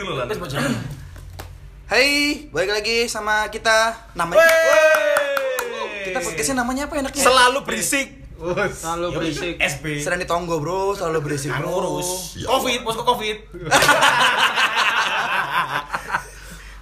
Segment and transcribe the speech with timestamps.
[0.00, 0.26] ngono lah.
[1.84, 2.08] Hai,
[2.48, 4.46] balik lagi sama kita namanya
[6.06, 7.20] kita podcastnya namanya apa enaknya?
[7.20, 8.08] Selalu berisik.
[8.72, 9.54] Selalu berisik.
[9.60, 9.84] SB.
[10.00, 11.68] Serani Tonggo bro, selalu berisik bro.
[11.68, 12.40] Ngurus.
[12.40, 13.36] Covid, posko Covid.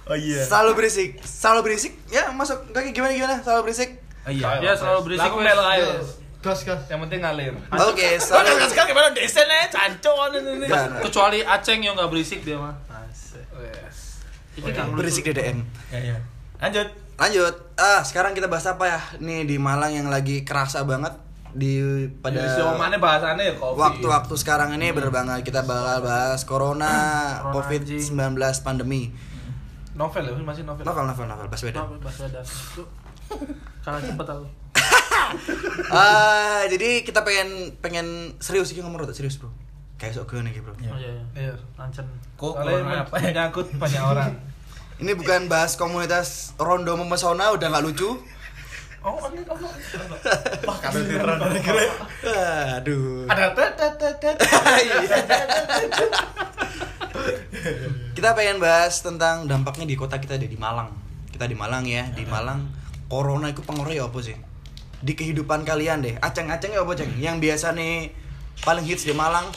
[0.09, 0.41] Oh iya.
[0.41, 1.93] Selalu berisik, selalu berisik.
[2.09, 3.45] Ya masuk kaki gimana gimana?
[3.45, 4.01] Selalu berisik.
[4.25, 4.57] Oh iya.
[4.57, 5.45] Dia selalu berisik, Aku wes.
[5.45, 6.01] melo ayo.
[6.41, 6.81] Gas gas.
[6.89, 7.53] Yang penting ngalir.
[7.53, 8.57] Oke, Kalau selalu.
[8.57, 10.65] gas gas gimana desen aja cancok ini.
[11.05, 12.73] Kecuali Aceng yang nggak berisik dia mah.
[14.95, 15.63] Berisik DDM.
[15.89, 16.17] Ya ya.
[16.59, 16.87] Lanjut.
[17.19, 17.55] Lanjut.
[17.75, 18.99] Ah, sekarang kita bahas apa ya?
[19.19, 21.11] Nih di Malang yang lagi kerasa banget
[21.49, 21.81] di
[22.21, 23.77] pada Pada mana bahasannya ya Covid.
[23.81, 26.93] waktu-waktu sekarang ini bener banget kita bakal bahas corona,
[27.41, 29.09] Corona, COVID-19 pandemi.
[29.97, 30.85] Novel ya, masih novel.
[30.85, 31.83] Novel, novel, novel, Baswedan.
[31.99, 32.45] Baswedan.
[32.77, 32.87] Tuh.
[33.83, 34.45] Kalah cepet aku.
[35.93, 39.53] Ah, jadi kita pengen pengen serius sih ngomong serius, Bro.
[40.01, 40.73] Kayak sok gue nih, Bro.
[40.81, 40.89] Iya.
[40.95, 41.23] Iya iya.
[41.37, 41.53] Iya.
[41.77, 42.07] Lancen.
[42.33, 44.31] Kok apa ya nyangkut banyak orang.
[44.99, 48.19] Ini bukan bahas komunitas rondo memesona udah nggak lucu.
[48.99, 49.71] Oh, ini oh, oh.
[50.67, 51.15] Wah, kalau di.
[52.75, 53.23] Aduh.
[53.31, 53.55] Ada.
[58.11, 60.91] Kita pengen bahas tentang dampaknya di kota kita deh di Malang.
[61.31, 62.67] Kita di Malang ya, di Malang
[63.07, 64.35] corona itu pengaruhnya apa sih?
[64.99, 66.19] Di kehidupan kalian deh.
[66.19, 67.15] Aceng-aceng ya apa, Ceng?
[67.15, 68.11] Yang biasa nih
[68.67, 69.47] paling hits di Malang.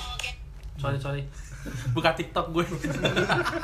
[0.79, 1.27] Sorry sorry.
[1.95, 2.65] Buka TikTok gue.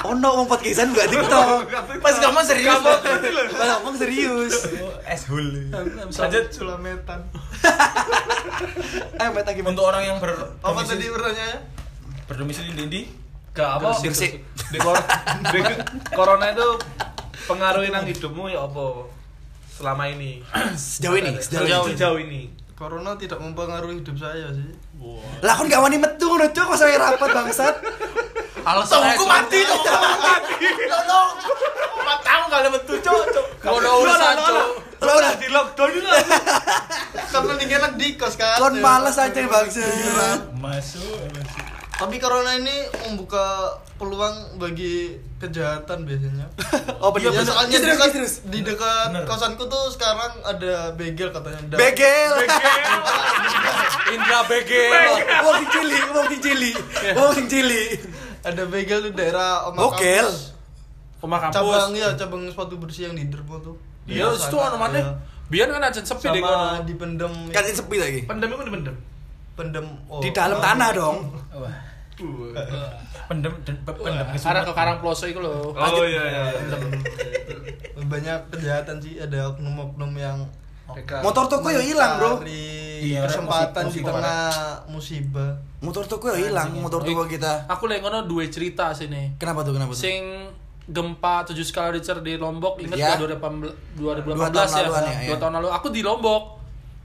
[0.06, 1.66] Oh no, mau podcastan buka TikTok.
[1.98, 2.78] Pas ngomong serius.
[2.78, 4.54] Pas ngomong serius.
[5.02, 5.66] Es hul.
[5.72, 6.46] Lanjut.
[6.54, 7.26] Sulametan.
[9.20, 9.74] Ayo meta gimana?
[9.74, 10.30] Untuk orang yang ber
[10.62, 11.58] Apa tadi pertanyaannya?
[12.28, 13.02] berdomisili di di
[13.56, 13.96] ke apa?
[13.98, 14.44] Gresik.
[14.68, 14.94] Di, kor
[15.52, 15.60] di
[16.12, 16.68] corona itu
[17.48, 19.08] pengaruhi nang hidupmu ya apa?
[19.74, 20.44] Selama ini.
[20.76, 21.72] Sejauh ini, sejauh ini.
[21.72, 22.40] Sejauh, sejauh ini.
[22.78, 24.70] Corona tidak mempengaruhi hidup saya sih.
[25.42, 27.74] Lah kon gak wani metu ngono cuk, kok saya rapat bangsat.
[28.66, 29.86] Alasan Tunggu mati, tunggu
[30.18, 30.68] mati.
[30.90, 31.30] Tolong.
[31.98, 33.46] Empat tahun kali betul, cok, cok.
[33.62, 34.68] Kalau udah urusan, Cok.
[34.98, 36.10] Lo udah di lockdown itu.
[37.30, 38.58] Kan mending enak di kos kan.
[38.58, 40.50] kon malas aja bangsat.
[40.58, 41.37] Masuk.
[41.98, 43.42] Tapi corona ini membuka
[43.98, 46.46] peluang bagi kejahatan biasanya.
[47.02, 47.42] Oh Ya, bener.
[47.42, 48.34] soalnya di Terus, dekat, terus.
[48.46, 51.58] di dekat kosanku tuh sekarang ada begel katanya.
[51.68, 52.32] Dan- Begel.
[54.14, 55.10] Indra Begel.
[55.42, 56.72] Wong cili, wong cili.
[57.12, 57.84] Wong cili.
[58.40, 60.26] Ada begel di daerah Oma Begel?
[60.26, 60.54] Kampus.
[61.20, 61.52] Kampus.
[61.52, 63.74] Cabang ya, cabang sepatu bersih yang di Dermo tuh.
[64.06, 64.94] Iya, itu ono mana?
[64.96, 65.12] Iya.
[65.48, 66.86] Biar kan aja sepi deh Sama kono.
[66.86, 68.20] dipendem Kan sepi lagi.
[68.24, 68.96] Pandemi itu dipendem.
[69.54, 70.22] pendem oh.
[70.22, 71.16] Di dalam tanah dong.
[73.28, 75.74] Pendem pendem Arah ke Karang Ploso itu loh.
[75.74, 76.42] Oh iya iya.
[78.08, 80.48] banyak kejahatan sih ada oknum-oknum yang
[81.20, 82.40] Motor toko ya hilang, Bro.
[82.48, 84.48] Iya, kesempatan di tengah
[84.88, 87.68] musibah Motor toko ya hilang, motor toko kita.
[87.68, 89.36] Aku lagi ngono dua cerita sini.
[89.36, 89.76] Kenapa tuh?
[89.76, 90.00] Kenapa tuh?
[90.00, 90.48] Sing
[90.88, 93.14] gempa 7 skala Richter di Lombok ingat Ya.
[93.14, 93.20] ya.
[93.20, 94.88] 2018 2018 Dua tahun ya.
[94.88, 95.28] ya, ya.
[95.28, 96.42] Dua tahun lalu aku di Lombok.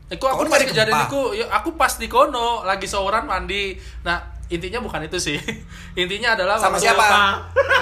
[0.07, 3.75] Iku aku pas kejadian iku, ya, aku pas di kono lagi seorang mandi.
[4.07, 5.38] Nah, intinya bukan itu sih.
[6.02, 7.06] intinya adalah Sama siapa?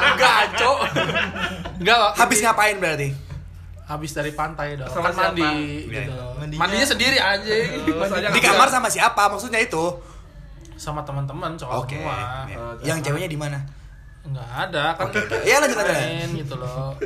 [0.07, 0.77] Enggak, Cok.
[1.77, 1.97] Enggak.
[2.15, 3.09] Habis inti- ngapain berarti?
[3.83, 4.87] Habis dari pantai dong.
[4.87, 5.57] Sama kan mandi siapa?
[5.85, 6.13] gitu.
[6.15, 7.67] Iya, Mandinya- Mandinya sendiri anjing.
[8.01, 9.23] soalnya Di kamar sama siapa?
[9.27, 9.85] Maksudnya itu.
[10.73, 11.93] sama teman-teman cowok Oke.
[11.93, 12.17] semua.
[12.47, 12.57] ya.
[12.83, 13.61] Yang ceweknya di mana?
[14.21, 15.13] Enggak ada kan.
[15.43, 15.93] Ya, lanjut aja.
[15.93, 16.97] Main gitu loh.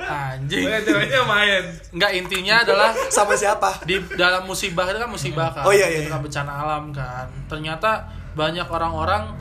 [0.00, 0.64] Anjing.
[0.64, 1.62] Ceweknya main.
[1.90, 3.76] Enggak intinya adalah Sama siapa?
[3.84, 6.24] di dalam musibah itu kan musibah kan Oh, iya, iya, Itu kan iya.
[6.24, 9.36] bencana alam kan ternyata banyak orang-orang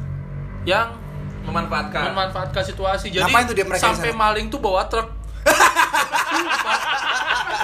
[0.64, 0.88] yang
[1.40, 2.12] Memanfaatkan.
[2.12, 4.20] memanfaatkan situasi jadi Ngapain tuh dia mereka sampai sana?
[4.20, 5.08] maling tuh bawa truk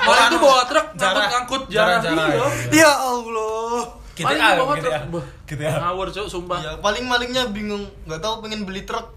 [0.06, 1.28] maling tuh bawa truk ngangkut Jarah.
[1.30, 2.81] ngangkut jarah iya.
[2.81, 3.84] Ya Allah.
[4.16, 4.97] GTA, Maling tuh bawa GTA.
[5.03, 5.69] truk GTA.
[5.78, 9.12] ngawur cuk sumpah ya paling malingnya bingung nggak tahu pengen beli truk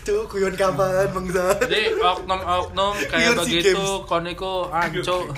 [0.00, 1.56] Tuh kuyon kapan bangsat?
[1.62, 5.28] jadi oknum-oknum kayak Iya, begitu koneko anco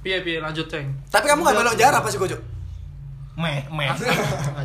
[0.00, 2.36] piye piye lanjut ceng Tapi kamu gak belok jarak pas Gojo?
[3.38, 3.86] Meh, meh.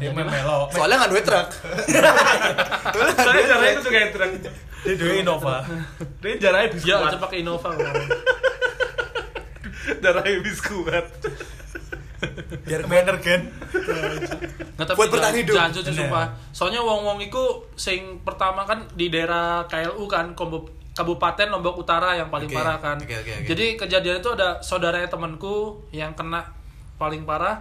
[0.01, 0.65] Meh melo.
[0.67, 1.47] Soalnya gak duit truk.
[3.15, 3.79] Soalnya nggak duit truk.
[3.79, 4.31] itu kayak truk.
[4.83, 5.57] Dia duwe Innova.
[6.19, 7.07] Dia jaranya ya biskuat.
[7.07, 7.69] aja pakai Innova
[10.01, 11.05] Jaranya biskuat.
[12.63, 13.41] Biar Bener kan?
[14.73, 15.55] Nggak, tapi Buat bertahan jangan- hidup.
[15.55, 15.93] jangan Bener.
[15.93, 16.25] sumpah.
[16.49, 17.43] Soalnya wong-wong iku
[17.75, 22.77] sing pertama kan di daerah KLU kan Kombo- Kabupaten Lombok Utara yang paling Oke, parah
[22.77, 22.95] kan.
[22.95, 23.45] oke, oke, oke.
[23.45, 25.55] Jadi kejadian itu ada saudaranya temanku
[25.89, 26.47] yang kena
[26.95, 27.59] paling parah.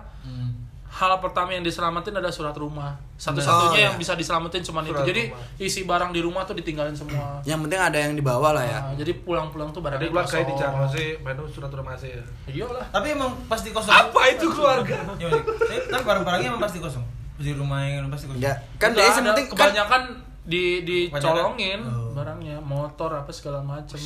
[0.93, 3.01] Hal pertama yang diselamatin ada surat rumah.
[3.17, 3.99] Satu-satunya Oh, yang iya.
[3.99, 4.93] bisa diselamatin cuma itu.
[4.93, 5.41] Jadi rumah.
[5.57, 7.41] isi barang di rumah tuh ditinggalin semua.
[7.43, 8.79] Yang penting ada yang dibawa lah ya.
[8.83, 10.61] Nah, jadi pulang-pulang tuh barangnya keluarga di kosong.
[10.61, 11.09] Jarno sih,
[11.49, 12.13] surat rumah sih.
[12.47, 12.85] Iyalah.
[12.93, 13.89] Tapi emang pasti kosong.
[13.91, 14.97] Apa itu keluarga?
[15.17, 15.33] Ya.
[15.33, 17.05] Tapi- Tapi barang-barangnya emang pasti kosong.
[17.35, 18.39] di rumah yang pasti kunci.
[18.39, 20.03] Enggak, kan dia ada penting kan kebanyakan
[20.45, 22.15] di dicolongin Oh.
[22.15, 23.99] barangnya, motor apa segala macem.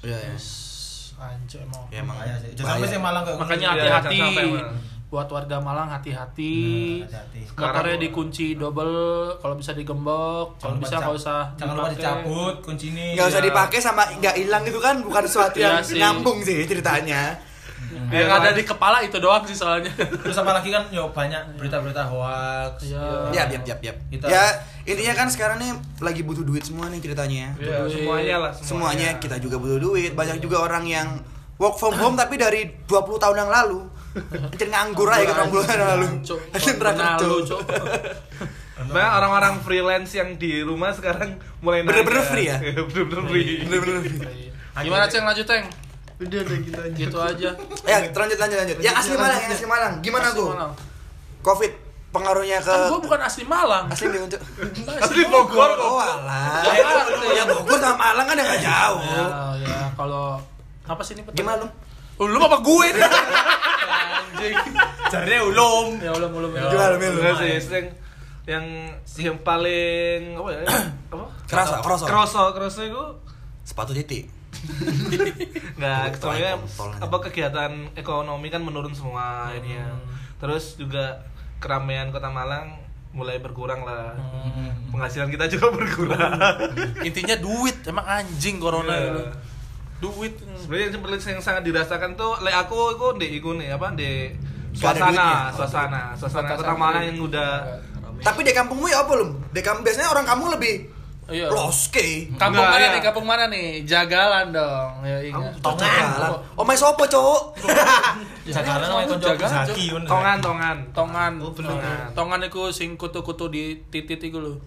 [0.00, 0.36] Iya, iya.
[1.18, 1.84] Anjir emang.
[1.88, 2.52] Ya emang Bahaya sih.
[2.54, 4.46] Jangan sampai sih malang kayak Makanya Iya, hati-hati.
[5.10, 7.02] Buat warga Malang hati-hati.
[7.02, 8.94] Motornya Sekarang- dikunci double,
[9.36, 11.50] kalau bisa digembok, kalau bisa nggak usah.
[11.54, 13.18] Jangan lupa dicabut kunci ini.
[13.18, 13.48] nggak usah Iya.
[13.50, 15.98] dipakai sama nggak hilang itu kan bukan sesuatu Iya yang sih.
[15.98, 17.34] nyambung sih ceritanya.
[17.90, 19.90] Yang Iya, ada di kepala itu doang sih soalnya.
[19.90, 22.86] Terus apa lagi kan yo banyak berita-berita hoax.
[22.86, 23.02] Iya.
[23.34, 23.96] Ya, yap, yap, yap.
[24.06, 24.46] Kita- Ya,
[24.84, 27.50] intinya kan sekarang nih lagi butuh duit semua nih ceritanya.
[27.56, 30.14] Iya, semuanya lah Semuanya kita juga butuh duit.
[30.14, 31.18] Banyak juga orang yang
[31.58, 33.82] work from home tapi dari 20 tahun yang lalu.
[34.52, 36.06] Anjir nganggur aja kan bulan yang lalu.
[36.52, 36.74] Anjir.
[37.46, 37.60] Cuk.
[38.80, 42.32] Banyak orang-orang freelance yang di rumah sekarang mulai Bener-bener nanya.
[42.32, 42.56] free ya?
[42.90, 43.62] Bener-bener free.
[43.68, 44.02] Bener-bener.
[44.80, 45.64] Gimana Ceng lanjut Ceng?
[46.20, 46.96] Udah udah gitu aja.
[46.96, 47.50] Gitu aja.
[47.84, 48.76] Ya, lanjut lanjut lanjut.
[48.80, 49.94] Yang asli Malang, yang asli Malang.
[50.00, 50.48] Gimana gua?
[50.56, 50.72] Malang.
[51.40, 51.72] Covid
[52.10, 53.84] pengaruhnya ke Kan gua bukan asli Malang.
[53.88, 54.40] asli dia untuk
[55.00, 55.84] Asli Bogor kok.
[55.86, 56.60] Oh, alah.
[56.64, 57.24] Jakarta.
[57.30, 59.00] Ya Bogor sama Malang kan nggak jauh.
[59.00, 59.24] Ya,
[59.60, 60.40] ya kalau
[60.84, 61.22] apa sih ini?
[61.36, 61.68] Gimana lu?
[62.20, 63.00] Oh, lu apa gue nih?
[64.20, 64.56] Anjing.
[65.08, 65.86] Jarnya ulum.
[65.98, 66.70] Ya udah mulai mulai.
[66.70, 67.12] Gimana, Mil?
[67.40, 67.86] Sih, yang
[68.48, 68.66] yang
[69.20, 70.60] yang paling apa ya?
[71.12, 71.26] apa?
[71.46, 72.04] Kerasa, kerasa.
[72.08, 73.04] Kroso, kroso itu
[73.64, 74.26] Sepatu titik.
[75.78, 76.52] Enggak, Kontol, soalnya
[76.98, 79.94] apa kegiatan ekonomi kan menurun semua akhirnya.
[80.42, 81.22] Terus juga
[81.62, 82.80] keramaian Kota Malang
[83.12, 84.14] mulai berkurang lah.
[84.90, 86.34] Penghasilan kita juga berkurang.
[87.06, 89.49] Intinya duit, emang anjing corona Iya.
[90.00, 90.32] Duit.
[90.56, 94.32] Sebenarnya yang, seperti yang sangat dirasakan tuh le aku itu di iku nih apa di
[94.72, 94.96] duitnya.
[94.96, 97.50] suasana, suasana, suasana Kota Malang yang udah
[98.20, 99.32] Tapi di kampungmu ya apa lu?
[99.52, 101.00] Di kampung biasanya orang kampung lebih
[101.30, 101.46] Iya.
[101.46, 102.26] loske.
[102.34, 102.90] Kampung Enggak, mana iya.
[102.90, 103.00] nih?
[103.06, 103.86] Kampung mana nih?
[103.86, 104.90] Jagalan dong.
[105.06, 105.54] Ya ingat.
[105.62, 106.42] Tongan.
[106.58, 107.54] Oh, main sopo, Cuk?
[108.50, 110.76] Jagalan konco Jagalan, Zaki tongan, tongan.
[110.90, 111.32] Tongan.
[111.38, 111.70] Oh, bener.
[111.70, 112.06] Tongan.
[112.18, 114.58] Tongan iku sing kutu-kutu di titit iku lho.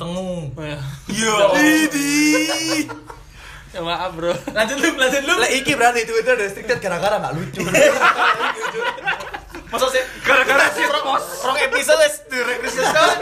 [0.00, 0.48] Tengu.
[0.56, 0.80] Oh, ya.
[1.12, 1.36] Iya.
[1.52, 2.12] Idi.
[3.74, 4.30] Ya maaf, Bro.
[4.48, 5.34] Lanjut lu, lanjut lu.
[5.34, 7.62] Lah iki berarti Twitter restricted gara-gara nggak lucu.
[9.66, 13.18] Masa sih Gara-gara si pos rong episode wis direkrisis kan.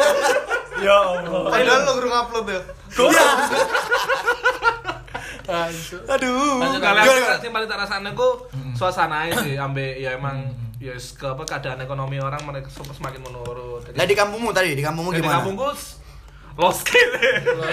[0.78, 1.48] Ya Allah.
[1.48, 2.60] Padahal lo kurang upload ya.
[5.42, 5.98] Anjir.
[6.06, 6.60] Aduh.
[6.60, 7.00] Lanjut, Kalau
[7.34, 8.28] yang paling tak rasain aku
[8.74, 13.82] suasana sih, ambil ya emang ya ke apa keadaan ekonomi orang mereka semakin menurun.
[13.82, 15.40] Jadi, Lah di kampungmu tadi, di kampungmu di gimana?
[15.40, 15.98] kampungku s-
[16.54, 17.08] lost kid.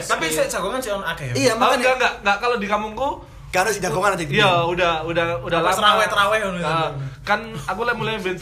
[0.02, 1.32] Tapi saya jagongan sih on akeh.
[1.32, 3.10] Iya, Oh, makanya enggak enggak enggak kalau di kampungku
[3.50, 4.36] karena si jagongan aja gitu.
[4.36, 5.74] Iya, udah udah udah lama.
[5.74, 6.60] terawih-terawih ngono.
[6.60, 6.90] Nah,
[7.24, 8.38] kan aku lah mulai ben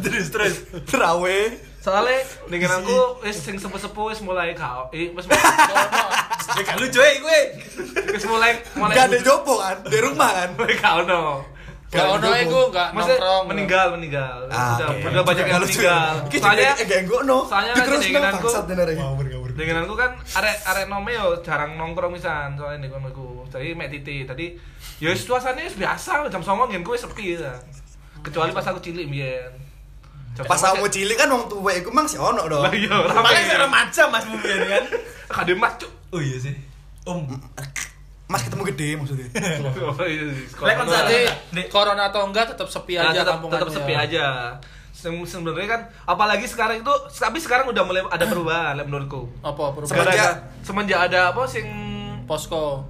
[0.00, 0.54] Terus terus.
[0.84, 1.74] Terawih.
[1.76, 2.16] soalnya
[2.46, 5.44] dengan aku wis sing sepuh-sepuh wis mulai kau eh wis mulai
[6.56, 7.40] Ya lucu eh gue.
[8.08, 10.48] wis mulai mulai Gak ada jopo kan, di rumah kan.
[10.56, 11.44] mulai kau no.
[11.94, 13.44] Gak ono iku gak Maksudnya nongkrong.
[13.46, 14.36] meninggal meninggal.
[14.50, 15.78] Ah, udah, banyak yang Lucu.
[15.78, 16.10] meninggal.
[16.26, 17.38] Soalnya juga- eh, ganggu no.
[17.46, 19.14] soalnya ya.
[19.54, 23.46] dengananku kan arek arek nome yo jarang nongkrong misan soalnya nih kono iku.
[23.46, 24.26] Jadi mek titi.
[24.26, 24.46] Tadi
[24.98, 27.54] ya suasananya biasa jam 09.00 ngen kuwi sepi ya.
[28.18, 29.52] Kecuali pas aku cilik biyen.
[30.34, 32.66] Pas 09.00 kamu cilik kan wong tua iku mang si ono dong.
[32.66, 32.90] Lah iya.
[33.06, 34.84] Paling saya remaja Mas Mungkin kan.
[35.30, 35.90] Kade mas cuk.
[36.10, 36.54] Oh iya sih.
[37.06, 37.30] Om.
[38.24, 39.28] Mas ketemu gede maksudnya.
[39.84, 40.44] Oh, iya, iya.
[40.58, 41.18] Lek Berarti
[41.52, 43.60] Nek- corona atau enggak tetap sepi Nah, aja tetap, kampungannya.
[43.60, 44.24] tetap sepi aja.
[44.94, 49.28] Sebenarnya kan apalagi sekarang itu tapi sekarang udah mulai ada perubahan menurutku.
[49.40, 50.00] Apa perubahan?
[50.00, 51.66] Semenjak- semenjak ada apa sing
[52.24, 52.88] posko?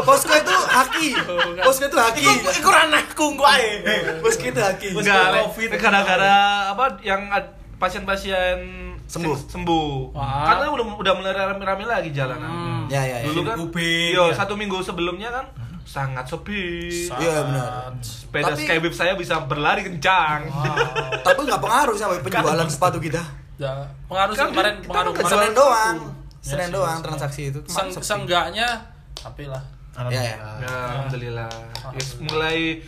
[0.00, 1.08] Posko itu haki.
[1.66, 2.24] Posko itu haki.
[2.24, 3.84] Iku iku ranahku engko ae.
[4.18, 4.86] Posko itu haki.
[4.90, 5.46] Enggak.
[5.46, 5.68] Covid.
[5.76, 6.34] gara-gara
[6.72, 7.28] apa yang
[7.76, 8.56] pasien-pasien
[9.04, 9.36] Sembuh.
[9.46, 10.12] sembuh.
[10.12, 10.48] Wah.
[10.48, 12.48] Karena udah udah mulai rame-rame lagi jalanan.
[12.48, 12.80] Hmm.
[12.88, 13.26] Ya ya ya.
[13.26, 14.34] Dulu kan, Ubin, yo ya.
[14.34, 15.46] satu minggu sebelumnya kan
[15.84, 16.90] sangat sepi.
[17.12, 17.92] Iya benar.
[18.00, 20.48] Sepeda Tapi- skybib saya bisa berlari kencang.
[21.26, 23.22] Tapi nggak pengaruh sama penjualan sepatu kita.
[23.54, 25.38] Ya, pengaruh sih Kan kemarin kita pengaruh kan kemarin.
[25.38, 25.96] Senin doang.
[26.34, 27.04] Ya Senin sih, doang sih.
[27.06, 27.60] transaksi itu.
[27.64, 28.02] Seng, Sepi.
[28.02, 28.68] seenggaknya
[29.14, 29.62] tapi lah.
[30.10, 30.36] Ya ya.
[30.58, 31.50] Ya, alhamdulillah.
[31.94, 32.82] Yes, mulai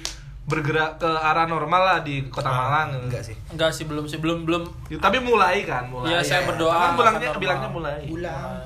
[0.47, 2.95] bergerak ke arah normal lah di Kota Malang.
[2.95, 3.35] Ah, Enggak sih.
[3.51, 4.63] Enggak sih belum sih belum belum.
[4.87, 6.15] Ya, Tapi mulai kan, mulai.
[6.15, 6.55] Iya, saya ya.
[6.55, 6.71] berdoa.
[6.71, 7.43] Kan bilangnya normal.
[7.43, 8.01] bilangnya mulai.
[8.07, 8.63] Bulan.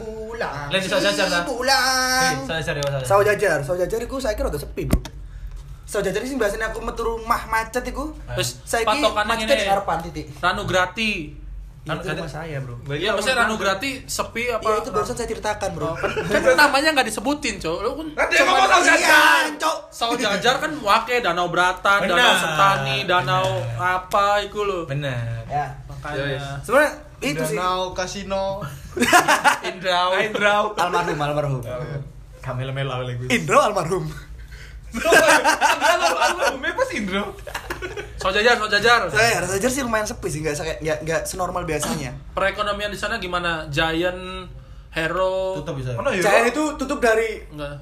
[0.00, 0.66] Bulan.
[0.72, 1.44] Lain bisa jajar, dah.
[1.44, 2.32] Bulan.
[2.48, 3.04] Saya cari masalah.
[3.04, 5.00] Sawo jajar, jajar iku saya kira udah sepi, Bro.
[5.84, 8.16] Sawo jajar sih biasanya aku metu rumah macet iku.
[8.32, 10.26] Terus Saya ki patokannya macetnya di harapan titik.
[10.40, 11.12] Ranu Grati.
[11.80, 12.76] Itu Kan- rumah saya, Bro.
[12.92, 14.60] Iya, maksudnya Ranu Grati sepi apa?
[14.62, 15.96] Iya, itu barusan saya ceritakan, Bro.
[16.28, 17.76] Kan, namanya nggak disebutin, Cok.
[17.80, 19.42] Lu kan dia ngomong sawo jajar.
[19.56, 19.78] Cok.
[20.20, 22.16] Jajar kan wake Danau Bratan, Benar.
[22.20, 23.46] Danau Setani, Danau
[23.80, 24.80] apa iku lho.
[24.84, 25.40] Bener.
[25.48, 25.72] Ya.
[25.88, 26.44] Makanya Yes.
[26.68, 26.92] Sebenarnya
[27.24, 27.56] itu sih.
[27.56, 28.60] Danau Kasino.
[29.72, 30.20] Indrau.
[30.20, 30.62] Indrau.
[30.76, 31.60] Almarhum, almarhum.
[32.44, 33.24] Kamel melo lagi.
[33.28, 34.04] Indro almarhum.
[36.76, 37.34] Pas Indro.
[38.20, 39.08] So jajar, so jajar.
[39.08, 42.12] Saya rasa sih lumayan sepi sih, nggak kayak nggak nggak senormal biasanya.
[42.36, 43.68] Perekonomian di sana gimana?
[43.72, 44.48] Giant,
[44.92, 45.96] Hero, Tutup bisa.
[45.96, 46.20] Ya?
[46.20, 47.80] Saya itu tutup dari enggak.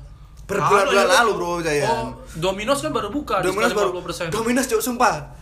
[0.48, 1.84] berbulan-bulan lalu bro saya.
[1.92, 4.32] Oh, Domino's kan baru buka, Dominos baru 50%.
[4.32, 5.37] Dominos cok sumpah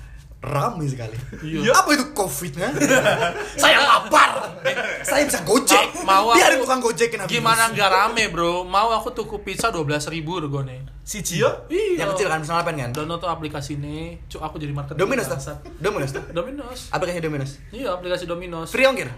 [0.47, 1.19] ramai sekali.
[1.43, 1.75] Iya.
[1.75, 2.71] Apa itu covid ha?
[3.63, 4.55] Saya lapar.
[5.03, 5.91] Saya bisa gojek.
[6.01, 7.33] Ma- mau Biarin aku- tukang gojekin habis.
[7.33, 8.63] Gimana nggak rame bro?
[8.63, 10.87] Mau aku tuku pizza 12 ribu regone.
[11.03, 11.67] Si Cio.
[11.67, 12.03] Iya.
[12.03, 12.91] Yang kecil kan bisa ngapain kan?
[12.93, 14.99] Download tuh aplikasi ini, cuk aku jadi marketing.
[14.99, 15.39] Dominos tuh.
[15.77, 16.23] Dominos tuh.
[16.31, 16.79] Dominos.
[16.91, 17.51] Aplikasi Dominos.
[17.71, 18.71] Iya, aplikasi Dominos.
[18.71, 19.11] Free ongkir.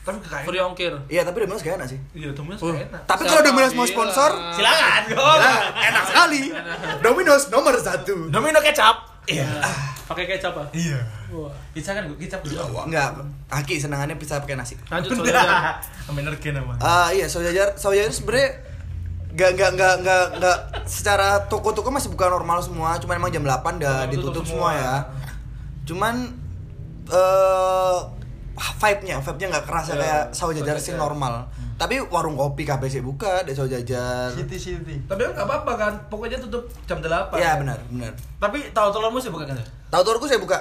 [0.00, 0.92] Tapi kayak Free ongkir.
[1.06, 2.00] Iya, tapi Dominos gak enak sih.
[2.14, 2.72] Iya, Dominos Oh.
[2.72, 3.04] enak.
[3.04, 3.92] Tapi kalau Dominos mau bilang?
[4.08, 5.02] sponsor, Silakan.
[5.78, 6.42] enak sekali.
[6.98, 8.28] Dominos nomor satu.
[8.28, 9.09] Domino kecap.
[9.26, 9.46] Iya.
[10.04, 10.66] Pakai kecap ah.
[10.70, 10.98] Iya.
[11.30, 11.52] Wah.
[11.70, 12.66] Pizza kan gue kecap juga.
[12.82, 13.08] Enggak,
[13.46, 14.74] Aki senangannya pizza pakai nasi.
[14.84, 15.76] Lanjut saudara.
[16.06, 16.74] Amenergen nama.
[16.78, 18.50] Ah iya, Saujajar, Saujajar sebenarnya
[19.30, 23.78] nggak nggak nggak nggak nggak secara toko-toko masih buka normal semua, cuman emang jam 8
[23.78, 24.70] udah Oh, ditutup tutup semua.
[24.70, 24.70] semua.
[24.76, 24.94] ya.
[25.84, 26.14] Cuman
[27.08, 27.98] eh
[28.76, 30.98] vibe-nya, vibe-nya nggak kerasa Ya, kayak Saujajar sih Saujajar.
[31.00, 31.34] normal.
[31.80, 34.28] Tapi warung kopi kafe sih buka, ada Saujajar.
[34.30, 35.00] City City.
[35.02, 38.12] Tapi kan nggak apa-apa kan, pokoknya tutup jam 8 Iya benar, benar.
[38.36, 39.56] Tapi tahu telurmu sih bukan kan?
[39.88, 40.60] Tahu turku saya buka.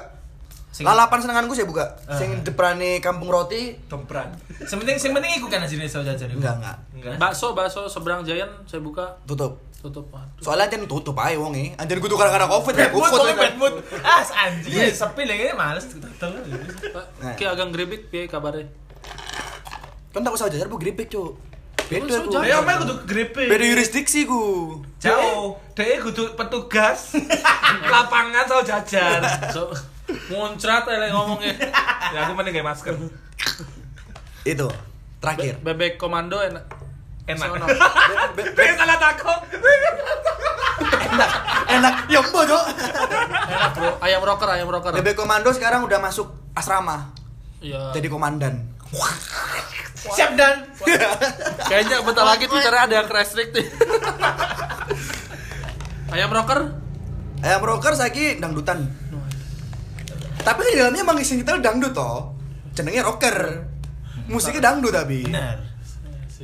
[0.69, 1.97] Sing- Lalapan senenganku saya buka.
[2.05, 2.15] Ah.
[2.15, 4.31] Sing deprane kampung roti Dompran.
[4.63, 6.31] Sing penting sing penting iku kan jenis saja jadi.
[6.31, 7.13] enggak enggak Enggak.
[7.19, 9.59] Bakso, bakso seberang Giant saya buka tutup.
[9.79, 10.05] tutup.
[10.07, 10.39] Waduh.
[10.39, 11.73] Soalnya anjir tutup aja wong e.
[11.73, 12.85] Anjir kudu karena Covid ya.
[12.85, 13.73] Bad mood, pokoknya ya bad mood.
[14.05, 14.71] Ah, anjing.
[14.71, 16.31] ya, Sepi lagi males tutul.
[17.17, 17.33] Nah.
[17.33, 18.69] Ki agak geribik piye kabarnya?
[20.19, 21.39] Kan tak usah jajar bu gripik, Cuk.
[21.87, 22.27] Beda ku.
[22.27, 22.43] jajar.
[22.43, 23.47] Eh, omnya kudu grepe.
[23.47, 24.75] Beda yurisdiksi ku.
[24.99, 25.55] Jauh.
[25.79, 27.15] Dia kudu petugas
[27.95, 29.23] lapangan sama jajan.
[29.55, 29.71] So,
[30.27, 31.55] muncrat aja ngomongnya.
[32.11, 32.99] Ya aku mending kayak masker.
[34.43, 34.67] Itu.
[35.23, 35.63] Terakhir.
[35.63, 36.67] Bebek komando enak.
[37.23, 37.47] Enak.
[38.59, 39.39] Kayak salah takut.
[41.71, 41.93] Enak.
[42.11, 42.63] Ya mbok, Cuk.
[43.47, 43.89] Enak bro.
[44.03, 44.91] Ayam rocker, ayam rocker.
[44.99, 47.15] Bebek komando sekarang udah masuk asrama.
[47.63, 47.95] Iya.
[47.95, 48.78] Jadi komandan.
[49.99, 50.65] Siap dan.
[51.69, 53.67] Kayaknya bentar lagi Twitternya ada yang restricted.
[56.09, 56.59] ayam rocker?
[57.45, 58.89] Ayam rocker saiki dangdutan.
[60.41, 62.33] Tapi di dalamnya emang sing kita dangdut toh.
[62.73, 63.37] Jenenge rocker.
[64.31, 65.27] Musiknya dangdut tapi.
[65.29, 65.57] Benar.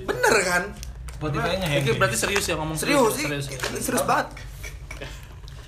[0.06, 0.64] Bener kan?
[1.16, 3.26] Spotify-nya Ini berarti serius ya ngomong Serius sih.
[3.26, 3.48] Serius.
[3.82, 4.36] Serius banget.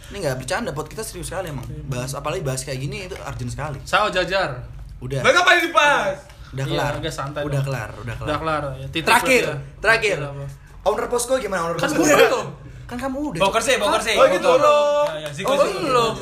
[0.07, 1.67] Ini nggak bercanda, pot kita serius sekali emang.
[1.87, 3.79] Bahas apalagi bahas kayak gini itu urgent sekali.
[3.83, 4.63] Sao jajar.
[5.03, 5.19] Udah.
[5.23, 6.36] Ngapain dibahas?
[6.49, 6.93] Udah Iya, kelar.
[6.95, 7.67] agak santai udah dong.
[7.67, 8.27] kelar, udah kelar.
[8.27, 8.87] Udah kelar ya.
[8.93, 9.55] Terakhir, ya.
[9.77, 10.17] terakhir.
[10.21, 10.45] apa?
[10.83, 11.99] Owner posko gimana owner Kan posko?
[11.99, 12.47] gua belum.
[12.87, 13.39] Kan kamu udah.
[13.43, 14.15] Boker sih, boker sih.
[14.15, 15.05] Oh, gitu belum.
[15.09, 15.79] Ya, ya, Ziko, Oh, Ziko.
[15.83, 16.13] belum.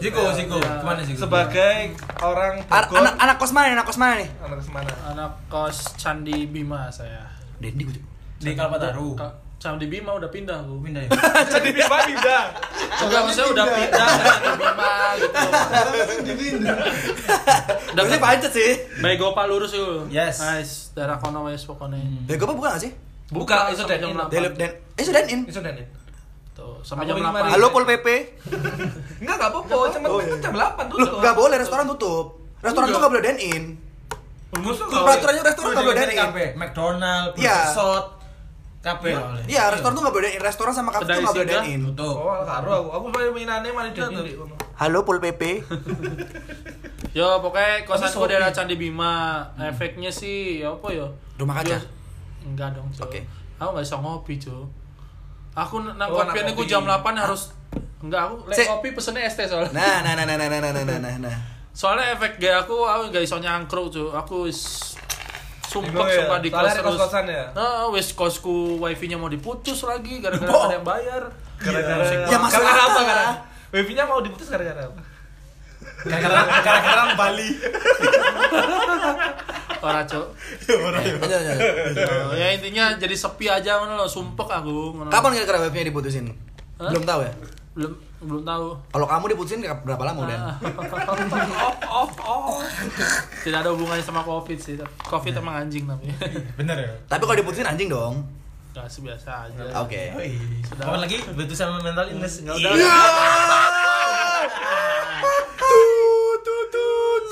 [0.00, 0.56] Ziko, Ziko.
[0.56, 0.72] Ya.
[0.74, 1.18] Ke mana Ziko?
[1.20, 1.76] Sebagai
[2.24, 2.96] orang Bogor.
[2.96, 3.68] anak anak kos mana?
[3.70, 4.28] Anak kos mana nih?
[4.40, 4.92] anak mana?
[5.06, 7.20] Anak kos Candi Bima saya.
[7.60, 8.00] Dendi gue.
[8.36, 9.12] di Kalpataru.
[9.66, 10.78] Candi Bima udah pindah aku.
[10.78, 11.10] Pindah ya.
[11.58, 12.42] Jadi Bima pindah.
[13.02, 15.38] Enggak, maksudnya udah pindah ke Candi Bima gitu.
[17.90, 18.70] Udah Udah pancet sih.
[19.02, 20.06] Baik Gopa lurus yuk.
[20.06, 20.38] Yes.
[20.38, 20.94] Nice.
[20.94, 21.98] Daerah kono wes pokoknya.
[22.24, 22.92] Bego apa bukan gak sih?
[23.26, 24.22] Buka, itu sampai dan in.
[24.22, 24.30] 8.
[24.30, 25.40] Delep dan eh sudah in.
[25.50, 25.86] Itu dan in.
[26.54, 27.58] Tuh, sampai Aku jam lima 8.
[27.58, 28.06] Halo Pol PP.
[29.18, 29.74] Enggak, enggak apa-apa.
[29.90, 30.06] Cuma
[30.38, 30.98] jam 8 dulu.
[31.02, 32.26] Loh, gak boleh restoran tutup.
[32.62, 33.64] Restoran tuh gak boleh dine in.
[34.54, 36.18] Peraturannya restoran gak boleh dine in.
[36.22, 37.58] kafe, McDonald, Iya.
[37.74, 38.15] Shot,
[38.86, 39.42] kafe boleh.
[39.44, 40.40] Iya, restoran tuh gak boleh dine in.
[40.40, 41.60] Restoran sama kafe tuh gak boleh Singa.
[41.60, 41.80] dine in.
[41.90, 42.14] Tutup.
[42.16, 42.88] Oh, karo aku.
[42.92, 43.26] Aku malah
[43.90, 44.32] di di.
[44.76, 45.42] Halo Pol PP.
[47.12, 49.40] Yo, pokoknya kosanku daerah Candi Bima.
[49.56, 51.06] Efeknya sih ya apa ya?
[51.36, 51.74] Rumah kaca?
[51.74, 51.88] Yo-
[52.46, 53.10] Enggak dong, Cok.
[53.10, 53.20] Oke.
[53.56, 54.64] Aku gak bisa ngopi, Cok.
[55.56, 56.68] Aku nang Oh, anak aku kopi.
[56.68, 57.50] jam 8 harus
[57.96, 59.72] Enggak, aku lek kopi pesennya es teh soalnya.
[59.72, 61.36] Nah, nah, nah, nah, nah, nah, nah, nah, nah, nah.
[61.72, 64.12] Soalnya efek gak aku, aku gak iso nyangkruk, Cok.
[64.14, 64.92] Aku is
[65.76, 66.16] sumpah Bingung ya?
[66.18, 66.84] sumpah di ada terus.
[66.88, 67.44] kos-kosan ya?
[67.52, 71.22] Nah, wis kosku wifi-nya mau diputus lagi gara-gara ada yang bayar.
[71.56, 73.04] Gara-gara Ya, masuk gara-gara apa akal.
[73.04, 73.26] gara?
[73.70, 75.00] Wifi-nya mau diputus gara-gara apa?
[76.02, 77.48] Gara-gara gara-gara Bali.
[79.78, 80.26] Ora, Cok.
[80.66, 81.58] Lanjut, lanjut.
[82.26, 85.06] Oh, ya intinya jadi sepi aja ngono lho, sumpek aku.
[85.06, 86.32] Kapan kira-kira webnya diputusin?
[86.76, 86.90] Hah?
[86.90, 87.32] Belum tahu ya?
[87.76, 87.92] Belum
[88.26, 88.74] belum tahu.
[88.92, 90.38] Kalau kamu diputusin berapa lama udah?
[91.88, 92.60] oh, oh, oh.
[93.46, 94.74] Tidak ada hubungannya sama Covid sih.
[95.06, 96.10] Covid emang anjing tapi.
[96.58, 96.90] Bener ya?
[97.06, 98.26] Tapi kalau diputusin anjing dong.
[98.76, 99.62] Gak biasa aja.
[99.80, 100.12] Oke.
[100.68, 100.84] Sudah.
[100.84, 101.16] Kapan lagi?
[101.32, 102.44] Betul sama mental illness.
[102.44, 102.76] Ya udah.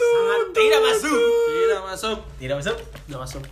[0.00, 1.20] Sangat tidak masuk.
[1.52, 2.16] Tidak masuk.
[2.40, 2.76] Tidak masuk.
[2.80, 3.42] Tidak masuk.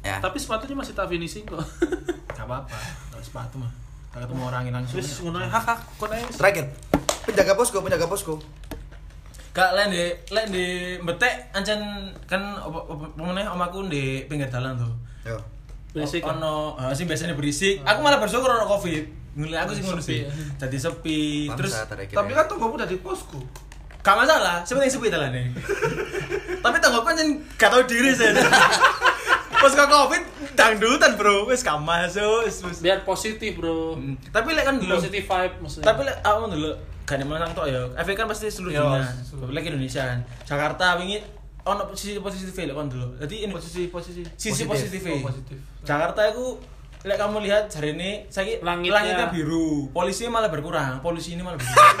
[0.00, 0.16] Ya.
[0.18, 1.62] Tapi sepatunya masih tak finishing kok.
[2.34, 2.74] Gak apa-apa.
[3.22, 3.70] Sepatu mah.
[4.10, 4.98] Gak ketemu orangin langsung.
[4.98, 6.26] Terus ngono hak hak kok naik.
[6.34, 6.64] Terakhir.
[7.22, 8.34] Penjaga posko, penjaga posko.
[9.50, 10.66] Kak lain di lain di
[11.02, 11.82] betek ancen
[12.26, 12.78] kan apa
[13.18, 14.92] meneh omaku di pinggir dalan tuh.
[15.26, 15.38] Yo.
[15.90, 17.82] Berisik, ono eh, sing biasanya berisik.
[17.82, 19.04] Aku malah bersyukur ono Covid.
[19.34, 20.22] Mulai aku sih ngono sih.
[20.58, 21.50] Jadi sepi.
[21.50, 21.74] Terus
[22.10, 23.38] Tapi kan tunggu udah di posku.
[24.00, 25.52] gak masalah, sebenarnya sepi telah nih.
[26.64, 27.28] Tapi tanggapan kan
[27.60, 28.32] gak tahu diri saya.
[29.60, 31.44] Pas kok Covid dangdutan, Bro.
[31.46, 32.48] Wis gak masuk.
[32.80, 33.94] Biar positif, Bro.
[33.94, 34.16] Hmm.
[34.26, 34.96] Tapi lek kan dulu.
[34.96, 35.86] Positive vibe maksudnya.
[35.86, 36.70] Tapi lek aku dulu
[37.04, 37.80] gak ada menang tok ya.
[37.94, 39.04] Efek kan pasti seluruh dunia.
[39.50, 40.18] Lek Indonesia kan.
[40.42, 41.20] Jakarta wingi
[41.60, 43.20] ono posisi positif lek kon dulu.
[43.20, 44.22] Jadi ini Posisi posisi.
[44.34, 44.96] sisi Positif.
[44.96, 45.02] positif.
[45.12, 45.56] Oh, positif.
[45.84, 46.56] Jakarta itu
[47.00, 49.28] lek kamu lihat hari ini saya Langitnya.
[49.28, 51.96] biru, polisinya malah berkurang, polisi ini malah berkurang.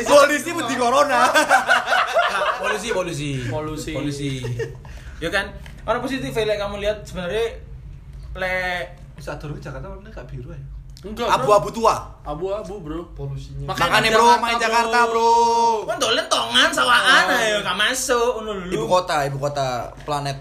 [0.00, 1.28] Polisi putih corona.
[1.28, 3.92] Nah, polisi, polisi, Polusi.
[3.92, 4.30] polisi.
[5.20, 5.52] Ya kan,
[5.82, 7.46] orang positif lek kamu lihat sebenarnya
[8.34, 8.84] lek
[9.14, 10.60] Bisa ke Jakarta warnanya gak biru ya.
[11.00, 11.28] Enggak.
[11.30, 11.96] Abu-abu tua.
[12.22, 13.00] Abu-abu, Bro.
[13.12, 15.32] polusinya Makanya bro, main Jakarta bro.
[15.84, 18.84] kan dolen tongan sawaan ayo gak masuk ngono Ibu dulu.
[18.86, 19.68] kota, ibu kota
[20.04, 20.36] planet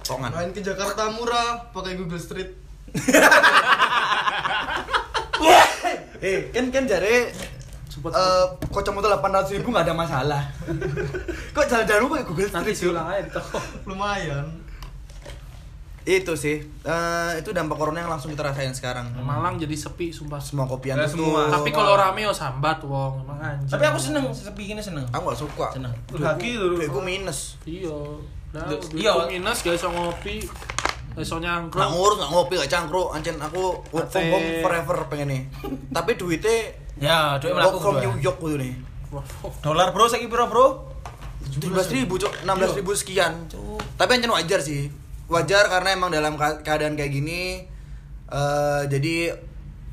[0.00, 0.30] Tongan.
[0.30, 2.52] main ke Jakarta murah pakai Google Street
[6.16, 7.28] Eh, kan kan jare
[8.08, 8.22] Cepet.
[8.22, 10.42] eh kocamata 800 ribu nggak ada masalah.
[11.54, 12.96] Kok jalan-jalan lu pakai Google Nanti Street sih?
[12.96, 13.58] aja di toko.
[13.84, 14.46] lumayan
[16.02, 19.10] Itu sih, eh, itu dampak corona yang langsung kita rasain sekarang.
[19.18, 20.38] Malang jadi sepi, sumpah.
[20.38, 21.50] Semua kopian Ya, semua.
[21.50, 23.66] Tapi kalau rame yo sambat wong, emang anjing.
[23.66, 25.02] Tapi aku seneng sepi gini seneng.
[25.10, 25.66] Aku gak suka.
[25.74, 25.90] Seneng.
[26.14, 26.78] Lagi dulu.
[26.78, 27.58] Duitku minus.
[27.66, 27.90] Iya.
[28.54, 29.18] Nah, Duh, iya.
[29.26, 30.46] minus gak iso ngopi.
[31.18, 31.90] Gak iso Nggak nyangkruk.
[31.90, 33.08] ngurus, nggak ngopi, nggak cangkruk.
[33.10, 35.42] Ancen aku work from home forever pengen nih.
[35.90, 38.00] Tapi duitnya Ya, duit melaku from.
[38.00, 38.72] New York gitu nih.
[39.12, 39.22] Wah,
[39.62, 40.66] Dolar bro, saiki piro bro?
[41.46, 42.42] 17 ribu, cok.
[42.42, 43.46] 16 ribu sekian.
[43.94, 44.90] Tapi ancen wajar sih.
[45.30, 47.66] Wajar karena emang dalam keadaan kayak gini,
[48.30, 49.34] eh jadi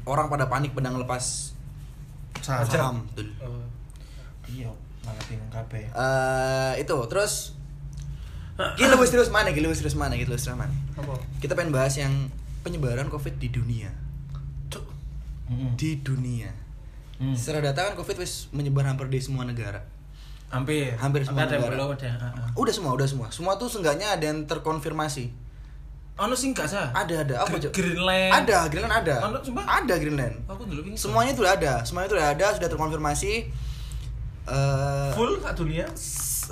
[0.06, 1.54] orang pada panik pedang lepas
[2.42, 2.66] Saham.
[2.68, 2.96] saham.
[3.14, 3.32] Betul.
[4.50, 4.70] Iya,
[5.06, 5.90] malah bingung kabeh.
[5.90, 7.56] Eh, itu terus
[8.54, 9.50] Gila lebih serius mana?
[9.50, 10.14] Gila lebih serius mana?
[10.14, 10.74] Gila lebih serius mana?
[10.94, 11.18] apa?
[11.42, 12.30] Kita pengen bahas yang
[12.62, 13.90] penyebaran COVID di dunia.
[15.74, 16.63] Di dunia.
[17.22, 17.36] Hmm.
[17.38, 19.82] Secara data kan COVID wis menyebar hampir di semua negara.
[20.50, 20.94] Hampir.
[20.98, 21.74] Hampir semua Tapi negara.
[21.74, 22.10] belum ada.
[22.54, 23.28] Udah semua, udah semua.
[23.34, 25.34] Semua tuh seenggaknya ada yang terkonfirmasi.
[26.14, 26.94] Ono sing gak sah?
[26.94, 27.42] Ada, ada.
[27.42, 27.74] Apa, Cok?
[27.74, 28.30] Greenland.
[28.30, 29.16] Ada, Greenland ada.
[29.34, 29.66] Ono, sumpah?
[29.66, 30.46] Ada Greenland.
[30.46, 30.94] Aku dulu ini.
[30.94, 31.82] Semuanya itu ada.
[31.82, 33.50] Semuanya itu ada, sudah terkonfirmasi.
[34.44, 35.90] Eh, Full sak dunia.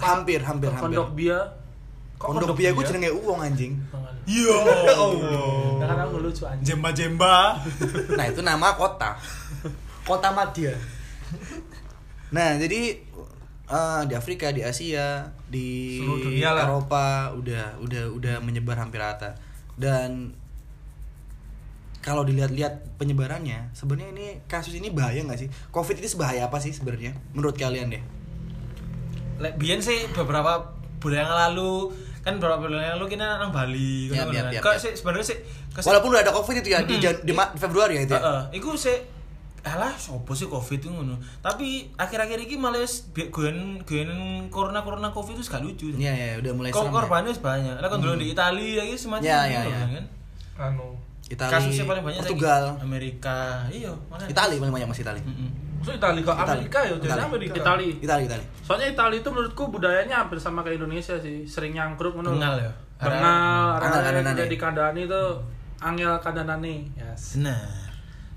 [0.02, 0.82] hampir, hampir, hampir.
[0.82, 1.38] Pondok Bia.
[2.18, 3.78] Pondok Bia gue jenenge uang anjing.
[4.26, 4.56] Iya.
[5.78, 6.66] Nah, kan aku lucu anjing.
[6.66, 7.62] Jemba-jemba.
[8.18, 9.14] Nah, itu nama kota.
[10.04, 10.74] Kota Madya.
[12.32, 12.98] Nah, jadi
[13.68, 16.64] eh, di Afrika, di Asia, di Seluruh dunia lah.
[16.68, 19.36] Eropa udah udah udah menyebar hampir rata.
[19.76, 20.36] Dan
[22.02, 25.50] kalau dilihat-lihat penyebarannya, sebenarnya ini kasus ini bahaya nggak sih?
[25.70, 27.14] Covid ini sebahaya apa sih sebenarnya?
[27.38, 28.04] Menurut kalian deh?
[29.38, 34.10] Lek biyen sih beberapa bulan yang lalu kan beberapa bulan yang lalu kita nang Bali
[34.14, 34.62] Yap, kan kan.
[34.62, 34.82] Kok yap.
[34.82, 35.38] sih sebenarnya sih
[35.82, 38.14] Walaupun udah ada Covid itu ya di, Jan- di, Ma- di Februari ya itu.
[38.14, 38.22] Ya?
[38.22, 38.98] Heeh, iku sih
[39.62, 41.16] alah sopo sih covid itu ngono.
[41.40, 44.10] Tapi akhir-akhir ini malah wis bi- goyen goyen
[44.50, 45.94] corona-corona covid itu gak lucu.
[45.94, 46.90] Iya, iya, udah mulai Kok serem.
[46.90, 46.96] ya.
[46.98, 47.76] korbannya wis banyak.
[47.78, 49.80] Lah kan dulu di Italia lagi semacam Ya, ya, ngono ya.
[49.80, 50.06] kan.
[50.62, 50.88] Anu.
[51.32, 53.38] Itali, Kasusnya paling banyak Portugal, saiki Amerika.
[53.72, 54.24] Iya, mana?
[54.28, 55.22] Itali paling banyak masih Itali.
[55.24, 55.50] Heeh.
[55.80, 56.52] Maksud Itali ke Itali.
[56.60, 57.22] Amerika ya, jadi Itali.
[57.24, 57.54] Amerika.
[57.56, 57.88] Itali.
[57.98, 58.44] Itali, Itali.
[58.62, 62.36] Soalnya Itali itu menurutku budayanya hampir sama kayak Indonesia sih, sering nyangkruk ngono.
[62.36, 62.72] Bengal ya?
[63.00, 65.40] Bengal, udah di kandani tuh
[65.80, 66.86] angel kadanane.
[66.94, 67.34] Yes.
[67.34, 67.91] Benar.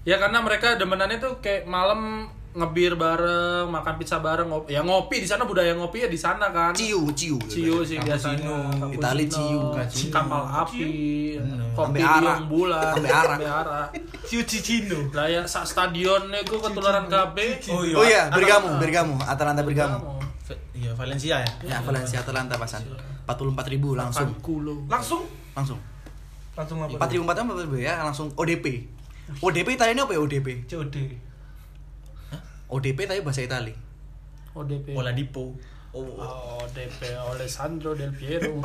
[0.05, 4.71] Ya karena mereka demenannya tuh kayak malam ngebir bareng, makan pizza bareng, ngopi.
[4.71, 6.71] Ya ngopi di sana budaya ngopi ya di sana kan.
[6.71, 7.35] Ciu, ciu.
[7.41, 8.71] Ciu sih biasanya.
[8.93, 9.75] Itali ciu.
[10.07, 10.87] Kapal api,
[11.35, 11.67] Bener.
[11.75, 13.35] kopi biong bulan, Ambe arak.
[13.35, 13.89] ambe arak.
[14.29, 15.11] Ciu Cicino.
[15.11, 17.37] Lah ya sak stadion itu ketularan KB.
[17.67, 17.95] Oh iya.
[17.97, 18.37] Oh iya, Atalanta.
[18.39, 19.97] Bergamo, Bergamo, Atalanta Bergamo.
[20.45, 21.51] Ve- Iya, Valencia ya.
[21.65, 22.85] Ya, Valencia Atalanta pasan.
[23.25, 24.31] 44 ribu langsung.
[24.87, 25.25] Langsung
[25.57, 25.81] Langsung.
[26.55, 27.03] langsung apa?
[27.03, 28.94] 4 ribu 4 ribu ya, langsung ODP.
[29.41, 30.49] ODP Itali ini apa ya ODP?
[30.69, 30.97] COD.
[32.69, 33.75] ODP tapi bahasa Itali.
[34.53, 34.93] ODP.
[34.93, 35.57] Oladipo.
[35.95, 36.61] Oh.
[36.61, 38.61] ODP Alessandro Del Piero.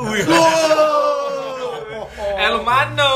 [2.43, 3.13] El Mano.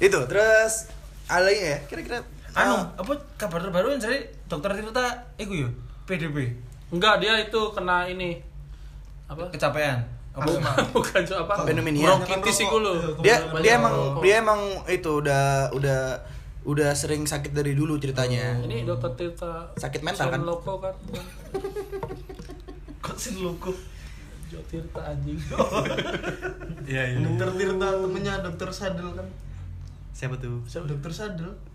[0.00, 0.90] Itu, terus
[1.30, 1.78] ada ya?
[1.86, 5.70] Kira-kira Anu, ah, apa kabar terbaru yang dari dokter Tirta iku yo,
[6.02, 6.50] PDB.
[6.90, 8.42] Enggak, dia itu kena ini.
[9.30, 9.54] Apa?
[9.54, 10.02] Kecapean.
[10.30, 10.46] Apa?
[10.94, 11.66] Bukan so apa?
[11.66, 12.06] Pneumonia.
[12.14, 12.92] Bronkitis itu lo.
[13.18, 16.00] dia dia emang dia emang itu udah udah
[16.60, 18.60] udah sering sakit dari dulu ceritanya.
[18.62, 20.44] ini dokter Tirta Sakit mental kan?
[20.44, 20.92] Loko kan
[23.04, 23.72] Kok sih logo?
[24.46, 25.40] Jo Tirta anjing
[26.90, 27.18] Iya, iya.
[27.18, 29.24] dokter Tirta temennya dokter Sadel kan
[30.12, 30.60] Siapa tuh?
[30.62, 31.69] dokter Sadel So, sadel.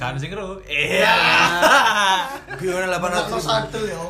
[0.00, 0.56] Kan sing ro.
[0.64, 1.16] Iya.
[2.56, 3.40] Gimana Anak 800 ribu?
[3.44, 4.00] sadel ya.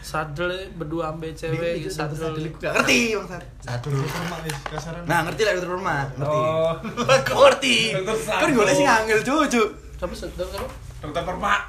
[0.00, 2.32] Sadel berdua ambil cewek gitu, sadel.
[2.56, 3.44] Gak ngerti bang Sat.
[3.60, 5.04] Satu rumah wis kasaran.
[5.04, 6.38] Nah ngerti lah dokter rumah, ngerti.
[6.40, 6.72] Oh.
[7.28, 7.76] Kok ngerti?
[8.24, 8.40] Satu.
[8.40, 9.62] Kan gue sih ngangil cucu.
[10.00, 10.68] Siapa sadel siapa?
[11.04, 11.60] Dokter permak.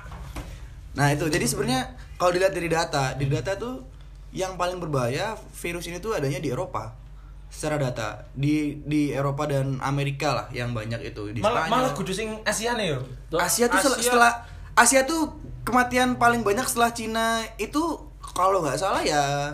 [0.95, 1.81] Nah itu jadi sebenarnya
[2.15, 3.83] kalau dilihat dari data, di data tuh
[4.31, 7.06] yang paling berbahaya virus ini tuh adanya di Eropa.
[7.49, 11.73] Secara data di di Eropa dan Amerika lah yang banyak itu di Malah Spanyol.
[11.73, 12.99] malah kudu sing Asia nih yo.
[13.33, 14.31] Asia tuh setelah, setelah
[14.73, 15.31] Asia tuh
[15.63, 17.25] kematian paling banyak setelah Cina
[17.57, 17.81] itu
[18.29, 19.49] kalau nggak salah ya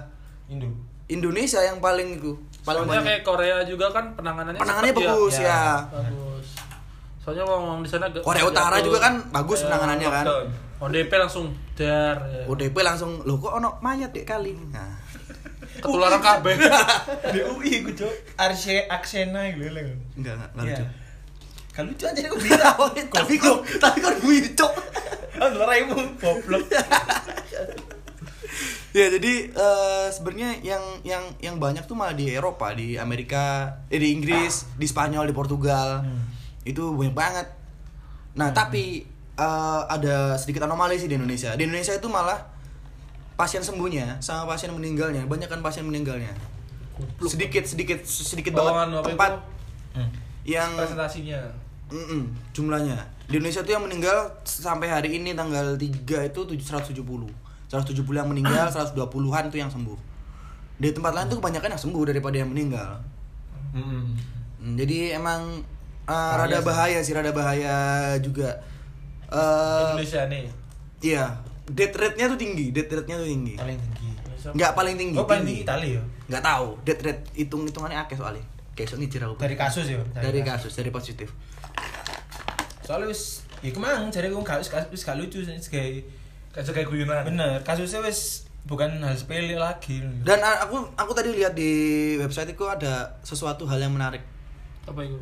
[0.45, 0.67] Indo.
[1.05, 3.05] Indonesia yang paling itu paling Soalnya banyak.
[3.05, 5.43] kayak Korea juga kan penanganannya Penanganannya cepet bagus ya.
[5.43, 5.63] ya.
[5.89, 6.47] Bagus.
[7.19, 8.85] Soalnya ngomong di sana Korea Utara jatuh.
[8.85, 10.25] juga kan bagus Ya, penanganannya kan.
[10.25, 10.47] Lockdown.
[10.83, 12.15] ODP langsung dar.
[12.19, 12.43] ya.
[12.45, 14.51] ODP langsung lo kok ono mayat dek kali.
[14.67, 14.91] Nah.
[15.77, 16.53] Ketularan kabeh.
[17.33, 18.13] Di UI ku, Cuk.
[18.35, 19.81] Arse Aksena gitu lho.
[20.13, 20.75] Enggak enggak enggak Iya.
[20.75, 20.85] lucu.
[21.69, 22.77] Kan lucu aja aku bilang.
[23.17, 24.73] tapi kok tapi kok nguicok.
[25.37, 26.63] Ah, raimu goblok.
[28.93, 33.97] ya jadi eh, sebenarnya yang yang yang banyak tuh malah di Eropa di Amerika eh,
[33.97, 36.29] di Inggris di Spanyol di Portugal Hmm.
[36.61, 37.47] itu banyak banget
[38.33, 39.01] nah tapi
[39.33, 42.52] eh, ada sedikit anomali sih di Indonesia di Indonesia itu malah
[43.33, 46.29] pasien sembuhnya sama pasien meninggalnya banyak kan pasien meninggalnya.
[47.19, 49.01] Sedikit sedikit sedikit Oh, banget.
[49.03, 49.41] tempat itu?
[49.93, 50.09] Hmm.
[50.43, 51.39] yang Presentasinya.
[51.87, 52.97] Mm-mm, jumlahnya.
[53.23, 55.85] Di Indonesia tuh yang meninggal sampai hari ini tanggal 3
[56.23, 57.29] itu tujuh- 170
[57.67, 59.97] 170 yang meninggal 120-an tuh yang sembuh.
[60.75, 62.97] Di tempat lain tuh kebanyakan yang sembuh daripada yang meninggal.
[63.73, 64.13] Hmm,
[64.73, 65.61] jadi emang
[66.05, 67.73] uh, rada bahaya sih rada bahaya
[68.19, 68.57] juga.
[69.27, 70.45] Eh, Indonesia nih.
[71.01, 71.25] iya
[71.65, 74.09] death rate-nya tuh tinggi death rate-nya tuh tinggi Paling tinggi.
[74.45, 76.03] nggak paling tinggi Oh, paling tinggi Itali ya.
[76.27, 80.01] nggak tahu death rate hitung hitungannya akeh soalnya kayak soalnya aku Dari kasus ya.
[80.13, 81.31] dari kasus dari positif
[82.81, 86.03] Soalnya wis ya kemang jadi aku gak wis wis gak lucu sih kayak
[86.51, 87.23] Kayak kayak guyonan.
[87.23, 90.03] bener kasusnya wis bukan hal sepele lagi.
[90.21, 91.71] dan uh, aku aku tadi lihat di
[92.15, 94.23] website itu ada sesuatu hal yang menarik
[94.83, 95.15] Apa itu?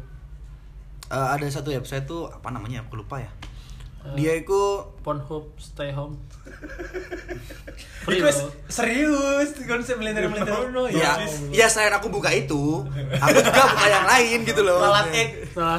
[1.07, 3.29] Eh, ada satu website tuh apa namanya aku lupa ya
[4.01, 4.57] Eh, dia itu
[5.05, 6.17] Pornhub stay home.
[8.09, 8.33] Wis
[8.65, 11.21] serius konsep melenter-melenter ngono ya
[11.53, 12.81] ya selain aku buka itu
[13.13, 15.53] aku juga buka yang lain gitu loh Lalat egg.
[15.53, 15.77] Nah,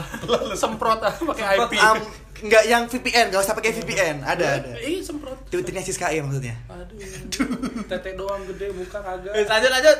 [0.54, 1.74] semprot pakai IP.
[1.82, 1.98] Am,
[2.46, 5.34] nggak yang VPN nggak usah pakai VPN ada ada Ih, semprot.
[5.50, 7.02] twitternya Siska ya maksudnya Aduh.
[7.90, 9.34] Tete doang gede muka kagak.
[9.34, 9.98] Lanjut lanjut.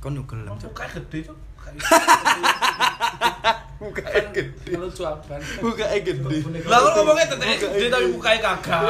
[0.00, 1.36] kon nukel Buka gede tuh.
[3.76, 4.30] buka Kan
[4.76, 5.34] lucu apa?
[5.58, 8.80] buka gede Lah lu ngomongnya teteh gede tapi mukanya kagak.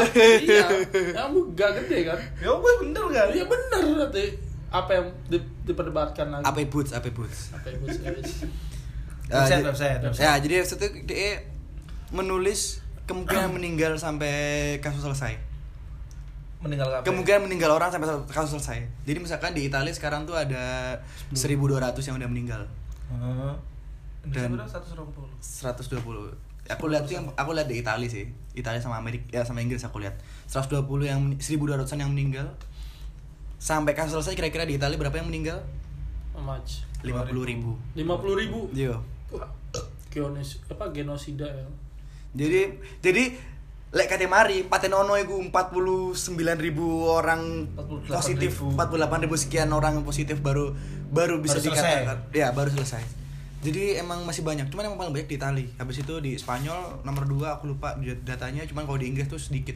[0.41, 0.67] iya.
[1.17, 2.19] Yang muka gede kan?
[2.39, 3.29] Ya wes bener kan?
[3.29, 4.25] Iya bener nanti
[4.69, 6.45] apa yang di, diperdebatkan lagi.
[6.45, 8.33] apa boots apa boots Apa yang bos guys?
[9.25, 9.67] Eh, Website, jadi-
[10.03, 11.31] website, ya jadi website itu dia
[12.11, 12.61] menulis
[13.05, 14.35] kemungkinan meninggal sampai
[14.79, 15.39] kasus selesai
[16.59, 17.05] Meninggal kabeh.
[17.05, 20.97] kemungkinan meninggal orang sampai kasus selesai jadi misalkan di Italia sekarang tuh ada
[21.31, 21.71] 1200
[22.03, 22.63] yang udah meninggal
[24.31, 25.29] Dan dan- 120.
[25.41, 26.33] 120
[26.65, 29.85] aku lihat tuh yang aku lihat di Italia sih Italia sama Amerika ya sama Inggris
[29.85, 30.17] aku lihat
[30.49, 32.49] 120 yang meni- 1200an yang meninggal
[33.59, 35.61] sampai kasus selesai kira-kira di Italia berapa yang meninggal
[36.33, 36.83] How much?
[37.01, 37.13] 50
[37.45, 38.73] ribu Lima puluh ribu.
[38.73, 38.97] Yo.
[39.31, 39.45] Wah,
[40.09, 41.67] Geonis apa genosida ya?
[42.33, 43.37] jadi jadi
[43.91, 46.19] lek kate mari patenono iku 49
[46.59, 47.71] ribu orang
[48.09, 48.11] 48.000.
[48.11, 50.75] positif 48 ribu sekian orang yang positif baru
[51.11, 53.05] baru bisa dikatakan ya baru selesai
[53.65, 55.65] jadi emang masih banyak cuman emang paling banyak di Itali.
[55.75, 58.63] Habis itu di Spanyol nomor 2 aku lupa datanya.
[58.63, 59.75] Cuman kalau di Inggris tuh sedikit.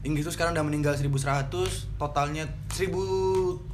[0.00, 1.50] Inggris tuh sekarang udah meninggal 1100
[1.94, 3.68] totalnya 1100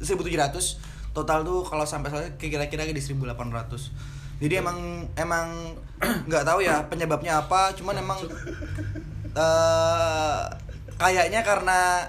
[0.00, 3.30] 1700 total tuh kalau sampai selesai kira-kira di 1800
[4.40, 4.76] jadi emang
[5.14, 5.76] emang
[6.28, 8.18] nggak tahu ya penyebabnya apa cuman emang
[9.36, 10.42] eh
[10.96, 12.08] kayaknya karena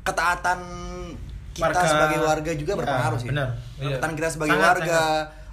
[0.00, 0.60] ketaatan
[1.52, 1.84] kita Warga.
[1.84, 3.28] sebagai warga juga Ya, berpengaruh sih.
[3.28, 3.48] benar.
[3.76, 3.98] Iya.
[3.98, 5.02] ketaatan kita sebagai Sangat, warga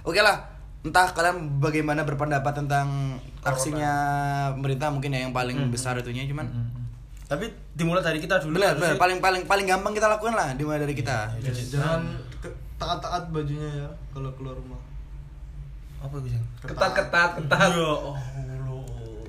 [0.08, 0.36] oke lah
[0.80, 3.50] entah kalian bagaimana berpendapat tentang Corona.
[3.50, 3.92] aksinya
[4.54, 5.68] pemerintah mungkin ya yang paling Hmm.
[5.68, 6.68] besar itunya cuman Hmm.
[7.28, 7.44] Tapi
[7.74, 8.56] dimulai dari kita dulu.
[8.56, 12.00] benar benar paling paling paling gampang kita lakukan lah dimulai dari kita Iya, Jangan
[12.40, 14.80] ke- taat-taat bajunya ya kalau keluar rumah.
[15.98, 16.44] apa itu Jeng?
[16.62, 17.68] Ketat ketat ketat.
[17.68, 18.16] Ya Allah.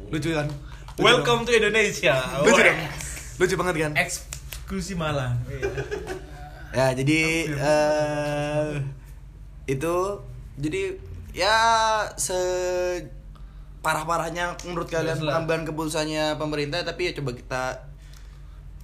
[0.08, 0.48] lucu kan
[0.96, 2.16] Lucu Welcome to Indonesia.
[2.16, 2.46] dong.
[2.46, 2.80] lucu dong
[3.38, 5.36] lucu banget kan Eksklusi Malang.
[6.70, 7.20] ya jadi
[7.52, 8.68] eh
[9.66, 9.96] itu
[10.60, 11.00] jadi
[11.32, 11.56] ya
[12.16, 12.36] se
[13.80, 15.24] parah parahnya menurut kalian Jelas
[15.64, 17.64] keputusannya pemerintah tapi ya coba kita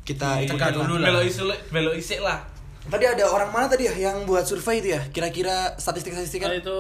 [0.06, 0.72] kita lah.
[0.72, 1.08] dulu lah.
[1.12, 2.40] Melo isik melo isik lah.
[2.86, 6.54] tadi ada orang mana tadi ya yang buat survei itu ya kira-kira statistik statistik Nah,
[6.54, 6.78] kan itu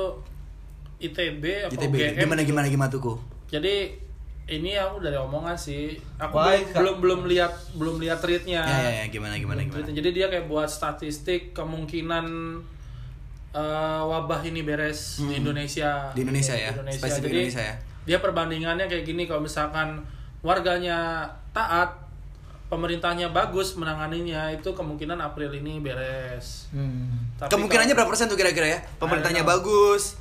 [1.01, 2.49] ITB apa ITB UGM gimana gitu.
[2.53, 3.17] gimana gimana tuh?
[3.51, 3.75] Jadi
[4.45, 5.97] ini aku dari omongan sih.
[6.21, 6.77] Aku Baik, Kak.
[6.77, 8.61] belum belum lihat belum lihat tweetnya.
[8.61, 9.81] Ya ya ya gimana gimana Belum gimana.
[9.81, 9.93] tweetnya.
[9.97, 12.25] Jadi dia kayak buat statistik kemungkinan
[13.55, 13.61] eh,
[14.03, 16.11] wabah ini beres di Indonesia.
[16.11, 16.99] Di Indonesia ya, Di Indonesia.
[16.99, 17.75] spesifik Jadi Indonesia ya.
[18.05, 20.03] dia perbandingannya kayak gini kalau misalkan
[20.41, 22.03] warganya taat
[22.65, 26.67] pemerintahnya bagus menanganinya itu kemungkinan April ini beres.
[26.69, 27.31] Hmm.
[27.35, 28.79] Tapi Kemungkinannya kalau- berapa persen tuh kira-kira ya?
[28.97, 30.17] Pemerintahnya bagus,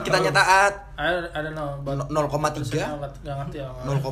[0.00, 0.40] kitanya know.
[0.40, 1.76] taat I, I don't know.
[1.80, 2.72] but- 0,3?
[2.72, 3.68] Nggak nggak ngerti ya.
[3.84, 4.02] 0,2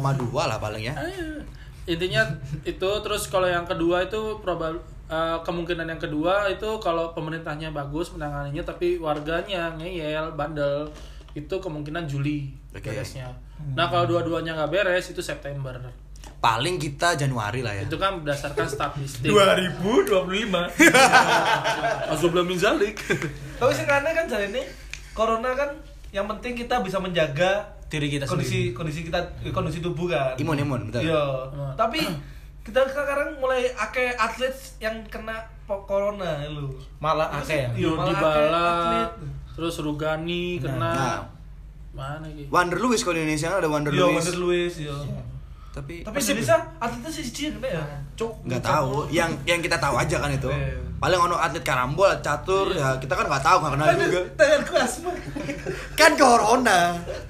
[0.42, 0.94] lah paling ya.
[0.94, 1.42] Eh,
[1.84, 2.22] intinya
[2.62, 4.78] itu terus kalau yang kedua itu probab
[5.12, 10.88] eh, kemungkinan yang kedua itu kalau pemerintahnya bagus menanganinya tapi warganya ngeyel bandel
[11.36, 12.88] itu kemungkinan Juli Oke.
[12.88, 13.28] beresnya.
[13.76, 15.76] Nah kalau dua-duanya nggak beres itu September.
[16.42, 17.86] Paling kita Januari lah ya.
[17.86, 19.30] Itu kan berdasarkan statistik.
[19.30, 20.10] 2025.
[22.12, 22.98] Azubla min zalik.
[23.62, 24.62] Tapi aneh kan jadi ini
[25.14, 25.70] corona kan
[26.12, 28.76] yang penting kita bisa menjaga Diri kita kondisi sendiri.
[28.76, 29.20] kondisi kita
[29.52, 30.32] kondisi tubuh kan.
[30.40, 31.12] Imun, imun, betul.
[31.12, 31.24] Iya.
[31.76, 32.00] Tapi
[32.62, 36.70] kita sekarang mulai akeh atlet yang kena po- corona lu.
[36.98, 37.70] Malah akeh ya.
[37.72, 39.10] Iya, Yo Dybala, atlet.
[39.52, 40.90] terus Rugani kena.
[40.90, 41.20] Nah.
[41.92, 42.48] Mana gitu?
[42.48, 44.16] Wonder Lewis kalau di Indonesia kan ada Wonder Iya, Lewis.
[44.16, 44.96] Wonder Lewis, iya.
[45.70, 47.84] Tapi Tapi Indonesia atletnya sih sih kena ya.
[48.14, 48.32] Cuk.
[48.44, 49.08] nggak tahu.
[49.08, 50.48] Yang yang kita tahu aja kan itu.
[50.48, 50.76] Iya.
[50.96, 54.20] Paling ono atlet karambol, catur, ya kita kan nggak tahu nggak kenal juga.
[54.38, 55.10] Tanganku asma.
[55.92, 56.78] Kan corona,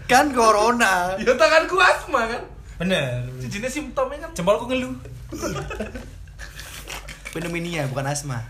[0.04, 1.16] kan corona.
[1.16, 2.42] Ya tanganku asma kan.
[2.78, 3.22] Bener.
[3.40, 4.92] Jenis simptomnya kan Jempolku ngeluh.
[7.32, 8.44] Pneumonia bukan asma.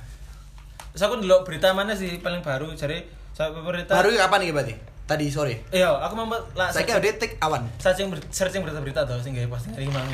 [0.93, 3.95] Terus aku ndelok berita mana sih paling baru jadi saya pemerintah.
[3.95, 4.75] Baru kapan nih berarti?
[5.03, 5.67] Tadi sore.
[5.69, 7.67] Iya, aku mau lah Saya kira detik awan.
[7.77, 10.07] searching ber- searching berita-berita tuh sing gawe postingan iki mang.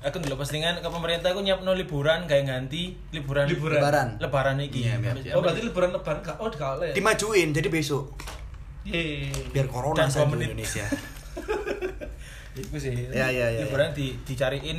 [0.00, 3.78] Aku ndelok postingan ke pemerintah aku nyiapno liburan gawe ganti liburan Liburan.
[3.78, 4.08] Lebaran.
[4.18, 4.86] lebaran iki.
[4.86, 6.36] Iya, biar- Oh berarti liburan lebaran kak?
[6.38, 6.94] Oh dikawal ya?
[6.94, 8.14] Dimajuin jadi besok.
[8.84, 9.28] Yeay.
[9.50, 10.44] Biar corona saja di.
[10.46, 10.86] Indonesia.
[12.58, 12.94] Iku sih.
[13.08, 14.78] Ya, ya, ya, Liburan di dicariin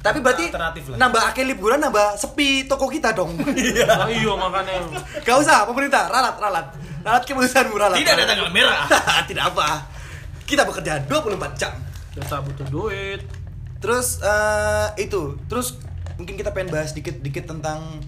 [0.04, 0.98] Tapi berarti Alternatif lah.
[1.00, 3.40] nambah akeh liburan nambah sepi toko kita dong.
[3.88, 4.84] Ah, iya makanya
[5.24, 6.76] Gak usah pemerintah, ralat, ralat.
[7.00, 7.96] Ralat keputusanmu ralat.
[8.04, 8.84] tidak ada tanggal merah.
[9.32, 9.88] Tidak apa.
[10.44, 11.72] Kita bekerja 24 jam.
[12.12, 13.24] kita butuh duit.
[13.80, 15.80] Terus eh, itu, terus
[16.20, 18.04] mungkin kita pengen bahas dikit-dikit tentang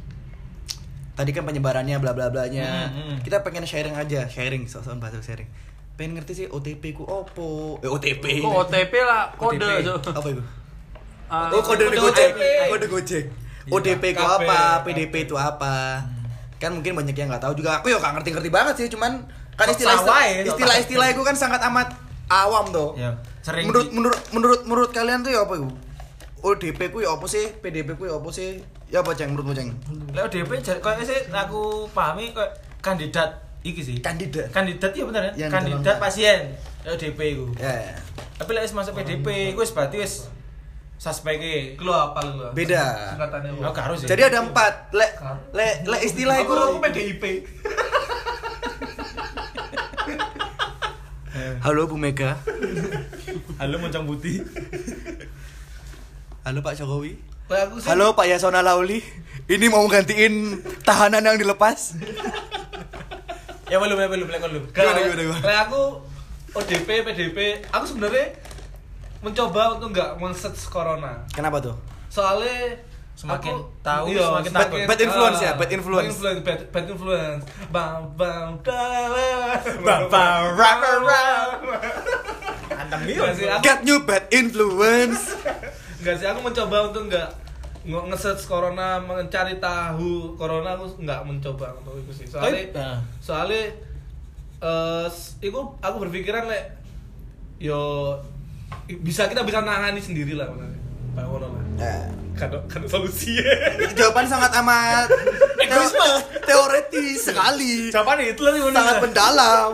[1.16, 2.92] tadi kan penyebarannya bla bla blanya.
[2.92, 3.18] Hmm, hmm.
[3.24, 5.48] Kita pengen sharing aja, sharing, soal bahasa sharing.
[5.96, 7.80] Pengen ngerti sih OTP ku opo?
[7.80, 8.44] Eh OTP.
[8.44, 10.12] Kok OTP lah kode OTP.
[10.12, 10.44] Apa itu?
[11.26, 12.42] Ah, Oh kode kode Gojek, OTP.
[12.70, 13.26] kode Gojek.
[13.66, 14.30] Iya, ODP itu KP.
[14.46, 16.06] apa, PDP itu apa?
[16.62, 17.82] Kan mungkin banyak yang nggak tahu juga.
[17.82, 19.98] Aku ya nggak ngerti-ngerti banget sih, cuman kan istilah
[20.44, 21.96] istilah istilah itu kan sangat amat
[22.30, 22.94] awam tuh.
[23.00, 25.68] Ya, sering Menurut menurut menurut menurut kalian tuh ya apa itu?
[26.46, 27.50] ODP ku ya apa sih?
[27.58, 28.62] PDP ku ya apa sih?
[28.94, 29.74] Ya apa ceng menurutmu ceng?
[30.14, 32.54] Lek ODP kayak sih aku pahami kayak
[32.86, 33.98] kandidat iki sih.
[33.98, 34.54] Kandidat.
[34.54, 35.32] Kandidat iya bener ya?
[35.36, 36.40] Yang Kandidat dalam- pasien
[36.86, 37.46] Lek ODP iku.
[37.58, 37.96] Ya, ya.
[38.38, 40.30] Tapi lek wis masuk PDP iku wis berarti wis
[40.96, 41.42] suspek
[41.82, 42.46] Lu apa lu?
[42.54, 43.18] Beda.
[43.18, 44.06] Singkatannya Oh, karo sih.
[44.06, 44.94] Jadi ada empat.
[44.94, 45.18] Lek
[45.52, 47.24] lek lek istilah itu aku PDIP.
[51.66, 52.38] Halo Bu Mega.
[53.58, 54.46] Halo Moncong Putih.
[56.46, 57.18] Halo Pak Jokowi.
[57.84, 59.02] Halo Pak Yasona Lauli.
[59.46, 61.94] Ini mau gantiin tahanan yang dilepas.
[63.66, 64.64] Ya belum ya belum belum.
[64.70, 65.42] Gak, Gimana, gimana, gimana?
[65.42, 65.82] Kayak aku
[66.56, 68.26] ODP, PDP, aku sebenarnya
[69.20, 71.26] mencoba untuk nggak men-search corona.
[71.34, 71.76] Kenapa tuh?
[72.08, 72.78] Soalnya
[73.16, 74.80] Semakin aku- tahu, iya, semakin semakin- takut.
[74.86, 76.16] Bad influence ya, bad influence.
[76.20, 77.44] bad, bad influence.
[77.72, 81.50] Bam bam da- Bam, bam, rap, rap,
[82.70, 85.32] aku Get new bad influence.
[85.98, 87.45] nggak sih aku mencoba untuk nggak nggak
[87.86, 92.98] nge-search corona mencari tahu corona aku nggak mencoba untuk itu sih soalnya nah.
[93.22, 93.70] soalnya
[94.66, 95.08] eh
[95.46, 96.74] itu aku berpikiran lek
[97.62, 98.14] yo
[99.06, 100.74] bisa kita bisa nangani sendiri lah bener.
[101.16, 102.08] Pak Wono lah Nah,
[102.40, 103.36] kan kan solusi
[104.00, 105.12] jawaban sangat amat
[105.64, 106.08] Egoisme.
[106.48, 107.92] teoretis sekali.
[107.92, 109.74] Jawaban itu lah yang Sangat mendalam.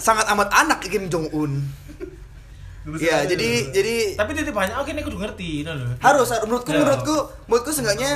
[0.00, 1.60] Sangat amat anak Kim Jong Un.
[2.84, 5.86] Iya, jadi jadi Tapi titik banyak oke ini kudu ngerti no lho.
[5.96, 6.78] harus menurutku Ya.
[6.78, 7.16] menurutku
[7.46, 8.12] menurutku seenggaknya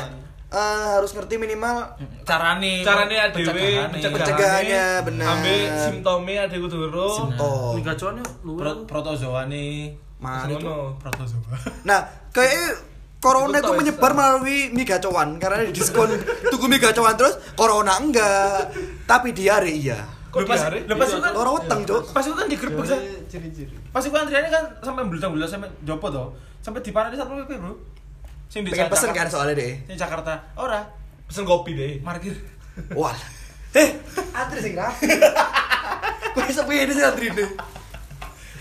[0.49, 0.59] eh,
[0.93, 4.01] harus ngerti minimal carane caranya ada pencegahannya.
[4.05, 5.27] Pencegahannya, benar.
[5.33, 7.75] ambil simptomnya ada kudu ro simptom.
[7.75, 8.53] Liga Cuan yuk, lu.
[8.55, 10.65] Pro- protozoane Mari tuh.
[10.65, 10.97] Ngono.
[10.97, 11.55] protozoa.
[11.89, 12.01] Nah,
[12.31, 12.75] kayak
[13.19, 16.11] corona itu menyebar melalui mie gacoan karena di diskon
[16.47, 18.71] tuku mie gacoan terus corona enggak,
[19.05, 19.99] tapi diare iya.
[20.37, 20.79] Kok Lepas diare?
[20.85, 22.05] lepas itu kan Loro weteng, Cuk.
[22.13, 26.29] Pas itu kan digerebek sa- ciri-ciri Pas itu antriannya kan sampai belulang-belulang sampai jopo toh.
[26.61, 27.73] Sampai di parade satpol PP, Bro.
[28.47, 29.73] Sing di Pengen pesen kan soalnya deh.
[29.87, 30.53] Sing Jakarta.
[30.55, 30.85] Ora,
[31.25, 32.37] pesen kopi deh parkir.
[32.93, 33.17] Wah.
[33.73, 33.97] Eh,
[34.31, 35.09] antri sing rapi.
[36.37, 37.49] Kok bisa pede sih antri deh?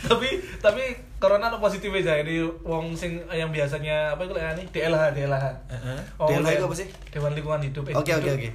[0.06, 0.30] tapi
[0.62, 0.84] tapi
[1.18, 5.46] corona no positif aja ini wong sing yang biasanya apa itu lah nih DLH DLH
[5.66, 6.00] Heeh.
[6.22, 6.88] Oh, DLH itu apa sih?
[7.10, 8.50] Dewan Lingkungan Hidup eh, Oke oke oke.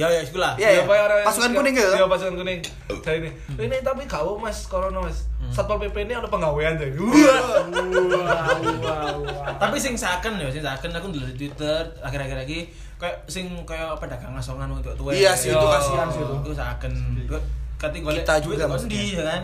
[0.00, 0.56] Ya ya iku lah.
[0.56, 0.82] Iya, iya.
[0.82, 1.92] Apa orang- Pasukan kuning gitu?
[1.92, 2.60] Iya, pasukan kuning.
[3.00, 5.28] Saya ini, ini tapi kau mas corona mas.
[5.36, 5.52] Hmm.
[5.52, 6.88] Satpol PP ini ada penggawean tuh.
[6.96, 9.52] Wah, wah.
[9.56, 12.58] Tapi sing saken ya, sing saken aku ndelok di Twitter akhir-akhir lagi
[12.96, 15.12] kayak sing kayak pedagang asongan untuk tuwe.
[15.12, 16.34] Iya sih, itu kasihan sih itu.
[16.40, 16.92] Itu saken.
[17.76, 19.42] Ketika golek Kita duit juga ndi ya kan.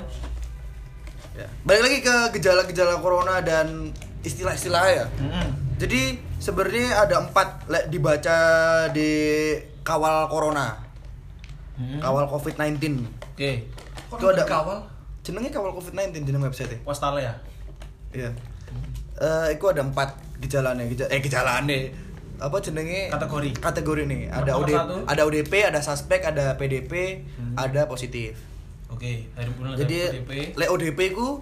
[1.37, 1.49] Ya.
[1.65, 3.93] Balik lagi ke gejala-gejala corona dan
[4.23, 5.05] istilah-istilah ya.
[5.21, 5.49] Heeh.
[5.77, 6.03] Jadi
[6.39, 8.37] sebenarnya ada empat lek dibaca
[8.91, 9.11] di
[9.81, 10.77] kawal corona,
[11.75, 12.01] Hmm.
[12.01, 13.05] kawal COVID-19.
[13.31, 13.69] Oke.
[14.09, 14.79] Kok Itu ada kawal?
[15.21, 16.79] Jenengnya kawal COVID-19 di website -nya.
[16.83, 17.35] Postal ya.
[18.11, 18.31] Iya.
[19.17, 21.77] Eh, itu ada empat gejalanya, gejala, eh gejalanya
[22.37, 23.51] apa jenenge Kategori.
[23.57, 24.97] kategori nih ada Nomor OD, satu.
[25.09, 27.57] ada ODP ada suspek ada PDP Hmm.
[27.57, 28.37] ada positif
[28.89, 30.53] Oke, dari mulai jadi ODP.
[30.53, 31.41] le ODP ku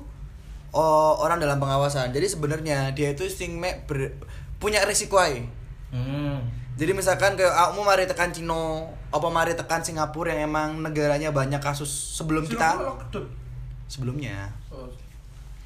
[0.71, 4.15] oh, orang dalam pengawasan jadi sebenarnya dia itu sing mek ber-
[4.57, 5.45] punya resiko ae.
[5.89, 6.43] Hmm.
[6.75, 11.59] jadi misalkan kayak kamu mari tekan Cino apa mari tekan Singapura yang emang negaranya banyak
[11.59, 12.83] kasus sebelum kita
[13.87, 14.91] sebelumnya Oh.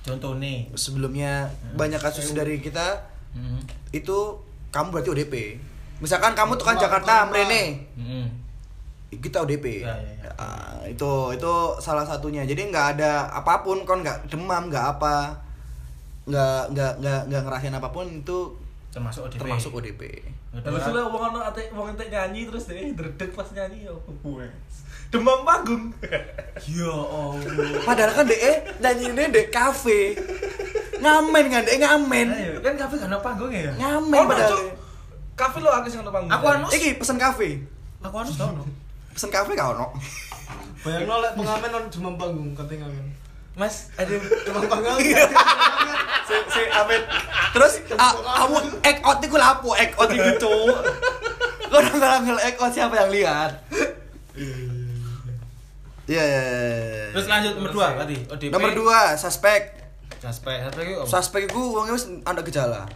[0.00, 0.68] Contoh nih.
[0.74, 3.60] sebelumnya banyak kasus dari kita Hmm.
[3.90, 4.16] itu
[4.68, 5.34] kamu berarti ODP
[5.98, 8.28] misalkan kamu tekan Jakarta Mrene Hmm.
[9.10, 10.30] kita ODP Ya, ya, ya.
[10.34, 15.32] Ah, itu itu salah satunya jadi nggak ada apa pun kon nggak demam nggak apa
[16.26, 18.38] nggak nggak nggak nggak ngerasain apa pun itu
[18.98, 19.38] Termasuk ODP.
[19.38, 20.02] termasuk ODP
[20.58, 24.46] Terus lah wong ono ate wong entek nyanyi terus deh dredeg pas nyanyi ya gue.
[25.14, 25.88] Demam panggung.
[26.68, 27.80] Ya Allah.
[27.86, 28.38] padahal kan deh
[28.82, 30.18] nyanyi ini deh kafe
[30.98, 33.70] ngamen kan deh ngamen Ayo, kan kafe kan ada panggung ya?
[33.78, 34.58] ngamen Oh, padahal.
[35.38, 36.34] Kafe lo akeh sing ono panggung.
[36.34, 37.62] Aku anu iki pesen kafe
[38.02, 38.66] aku harus tahu no.
[39.14, 39.94] pesen kafe gak ono
[40.82, 43.06] Bayang lek pengamen on demam panggung katanya ngamen.
[43.58, 44.14] Mas, ada
[44.46, 45.02] Demam panggung.
[46.28, 47.02] si si Amit
[47.56, 50.76] terus ah, kamu egg out itu lapo egg out itu cuk
[51.72, 53.52] kau udah nggak egg out siapa yang lihat
[56.08, 57.06] Iya, iya, iya.
[57.12, 58.16] Terus lanjut nomor 2 tadi.
[58.32, 58.48] ODP.
[58.48, 59.76] Nomor dua, suspek.
[60.16, 60.64] Suspek.
[60.64, 61.04] Suspek itu?
[61.04, 62.88] Suspek itu wongnya wis ada gejala.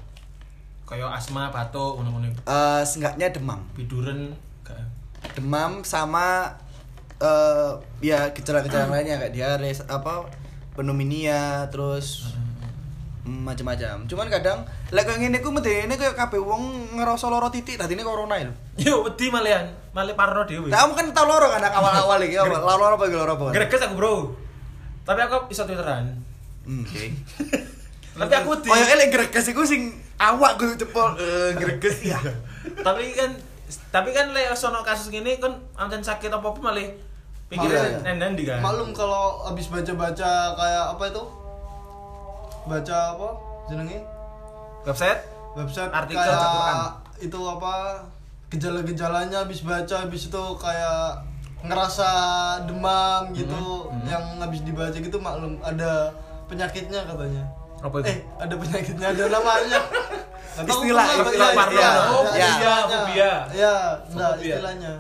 [0.89, 2.33] Kayak asma, batuk, ngono-ngono.
[2.33, 3.61] Eh, seenggaknya demam.
[3.77, 4.33] Biduren.
[5.37, 6.57] Demam sama
[7.21, 7.71] eh
[8.01, 10.25] ya gejala-gejala lainnya kayak diare apa
[10.73, 12.33] pneumonia terus
[13.25, 14.09] mm, macam-macam.
[14.09, 18.05] Cuman kadang lek kayak ngene ku medene kayak kabeh wong ngerasa loro titik tadi ini
[18.05, 18.53] corona itu.
[18.89, 19.69] Yo, wedi malian.
[19.93, 20.73] Mali parno dhewe.
[20.73, 22.57] Kamu kan tau loro kan awal-awal iki apa?
[22.57, 23.47] Loro apa loro apa?
[23.53, 24.15] Greges aku, Bro.
[25.05, 26.09] Tapi aku iso twitteran.
[26.65, 27.13] Hmm, Oke.
[28.21, 28.51] Tapi aku.
[28.69, 32.19] Oh ya elek greges iku sing awak kudu cepol eh greges ya.
[32.87, 33.31] tapi kan
[33.91, 36.87] tapi kan lek sono kasus gini kan anten sakit apa-apa malah
[37.53, 37.99] Pikirnya iya.
[38.01, 38.65] nenden di kan.
[38.65, 41.23] Maklum kalau habis baca-baca kayak apa itu?
[42.65, 43.29] Baca apa?
[43.69, 43.99] Jenenge?
[44.89, 45.21] Website
[45.53, 47.75] Website Artikel kayak itu apa?
[48.49, 51.29] Gejala-gejalanya habis baca habis itu kayak
[51.63, 52.11] ngerasa
[52.67, 54.07] demam gitu Mhm, mhm.
[54.09, 56.11] yang habis dibaca gitu maklum ada
[56.49, 57.45] penyakitnya katanya.
[57.83, 58.07] apa itu?
[58.15, 59.81] Eh, ada penyakitnya, ada namanya.
[60.63, 61.81] Istilah, istilah iya, parno.
[61.81, 62.01] Oh, ya.
[62.13, 62.23] Oh,
[64.15, 64.55] nah, fobia.
[64.55, 64.93] istilahnya.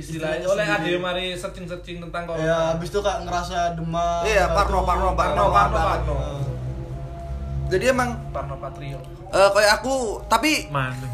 [0.00, 2.42] Istilahnya oleh ade mari searching-searching tentang corona.
[2.42, 4.24] Ya, habis itu kayak ngerasa demam.
[4.24, 6.14] Iya, parno, parno, parno, parno, parno.
[6.16, 6.40] Nah.
[7.70, 8.98] Jadi emang Parno Patrio.
[9.30, 11.06] eh kayak aku tapi Mana?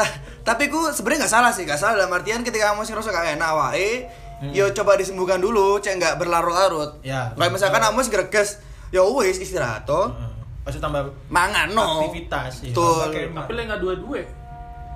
[0.00, 0.08] Ta
[0.40, 3.36] tapi ku sebenarnya nggak salah sih, nggak salah dalam artian ketika kamu sih rasa gak
[3.36, 4.08] enak wae,
[4.50, 7.04] yo coba disembuhkan dulu, cek nggak berlarut-larut.
[7.04, 7.36] Ya.
[7.36, 8.48] Kayak misalkan kamu sih greges,
[8.90, 10.08] ya wis istirahat toh,
[10.64, 12.08] Pasti tambah mangan no.
[12.08, 12.72] aktivitas ya.
[12.72, 13.12] Betul.
[13.12, 14.20] Pakai Tapi lek enggak dua-dua.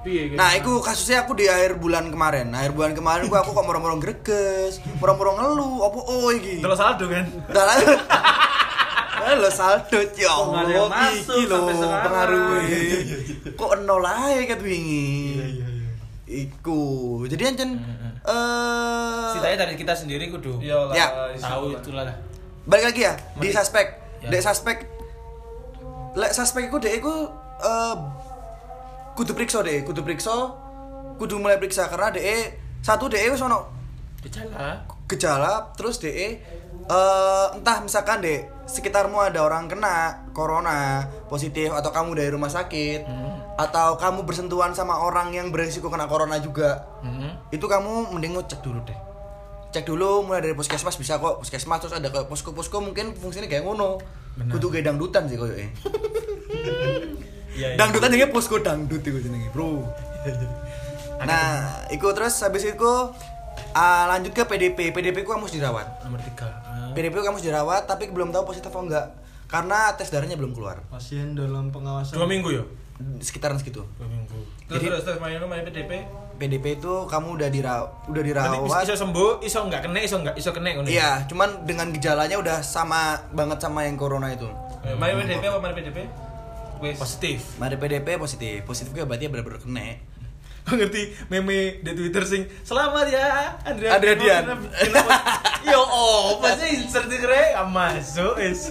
[0.05, 0.39] Piye gitu?
[0.39, 2.55] Nah, itu kasusnya aku di akhir bulan kemarin.
[2.55, 6.63] Akhir bulan kemarin gua aku kok moro-moro greges, moro-moro ngeluh, apa oh iki.
[6.63, 7.25] Terus saldo kan?
[7.51, 7.77] Lah.
[9.19, 11.59] Halo saldo ya ada yang Allah, masuk iki lho
[12.07, 12.81] pengaruhnya.
[13.59, 15.09] Kok nol ae ket wingi.
[16.29, 16.83] Iku.
[17.27, 17.71] Jadi ancen
[18.29, 20.95] eh Setidaknya dari kita sendiri kudu Iya lah.
[20.95, 21.07] Ya.
[21.41, 22.13] tahu itulah.
[22.69, 23.87] balik lagi ya di suspek.
[24.21, 24.29] Ya.
[24.31, 24.79] Dek suspek.
[26.17, 27.95] Lek suspek iku dek iku eh
[29.19, 30.31] kudu periksa deh, kudu periksa,
[31.19, 33.67] kudu mulai periksa karena dek satu dek wis ono
[34.23, 34.87] Gejala.
[35.11, 36.35] gejala terus DE eh
[37.55, 43.03] entah misalkan deh sekitarmu ada orang kena corona positif atau kamu dari rumah sakit
[43.59, 47.31] atau kamu bersentuhan sama orang yang beresiko kena corona juga Hmm.
[47.51, 48.99] itu kamu mending cek dulu deh
[49.71, 51.45] cek dulu mulai dari puskesmas bisa kok.
[51.45, 54.01] Puskesmas terus ada ke posko posko mungkin fungsinya kayak ngono.
[54.35, 54.55] Benar.
[54.55, 55.67] kudu kayak dangdutan sih koyoke
[57.59, 57.75] Iya.
[57.75, 59.83] dangdutan jadi posko dangdut itu jenenge bro
[61.29, 61.59] nah
[61.91, 62.93] iku terus habis itu
[63.71, 64.91] Ah, lanjut ke PDP.
[64.91, 66.01] PDP ku kamu harus dirawat.
[66.01, 66.95] Nomor 3.
[66.97, 69.13] PDP ku kamu harus dirawat tapi belum tahu positif atau enggak.
[69.45, 70.81] Karena tes darahnya belum keluar.
[70.89, 72.17] Pasien dalam pengawasan.
[72.17, 72.65] Dua minggu ya?
[73.21, 73.85] Sekitaran segitu.
[73.95, 74.35] Dua minggu.
[74.65, 75.91] Terus Jadi- terus terus main main PDP.
[76.39, 77.75] PDP itu kamu udah dira
[78.07, 78.83] udah Berarti dirawat.
[78.87, 80.87] iso sembuh, iso enggak kena, iso enggak iso kena ngono.
[80.87, 80.93] ya?
[80.93, 84.47] Iya, cuman dengan gejalanya udah sama banget sama yang corona itu.
[84.97, 85.99] Main PDP apa main PDP?
[86.79, 86.97] Wes.
[86.99, 87.59] Positif.
[87.59, 88.63] Mari PDP positif.
[88.63, 89.89] Positif gue berarti ya bener-bener kena.
[90.69, 93.93] Kau ngerti meme di Twitter sing selamat ya Adrian.
[93.97, 94.45] Adrian Dian.
[95.73, 98.69] Yo oh, pasti insert kere masuk is.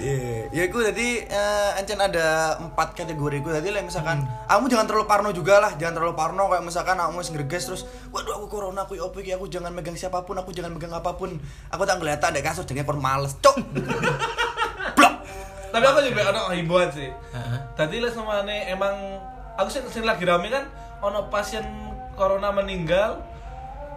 [0.00, 4.86] Iya, ya gue tadi eh, Encen ada empat kategori gue tadi lah misalkan kamu jangan
[4.88, 8.48] terlalu parno juga lah, jangan terlalu parno kayak misalkan kamu masih greges terus, waduh aku
[8.48, 11.36] corona aku iki aku jangan megang siapa pun, aku jangan megang apa pun,
[11.68, 13.60] aku tak ngeliat ada kasus jadi kon males, cok.
[15.70, 17.08] Tapi aku juga ada himbauan sih.
[17.08, 17.58] Heeh.
[17.72, 18.94] Tadi les namanya emang
[19.54, 20.66] aku sih sing lagi rame kan
[21.00, 21.64] ono pasien
[22.12, 23.22] corona meninggal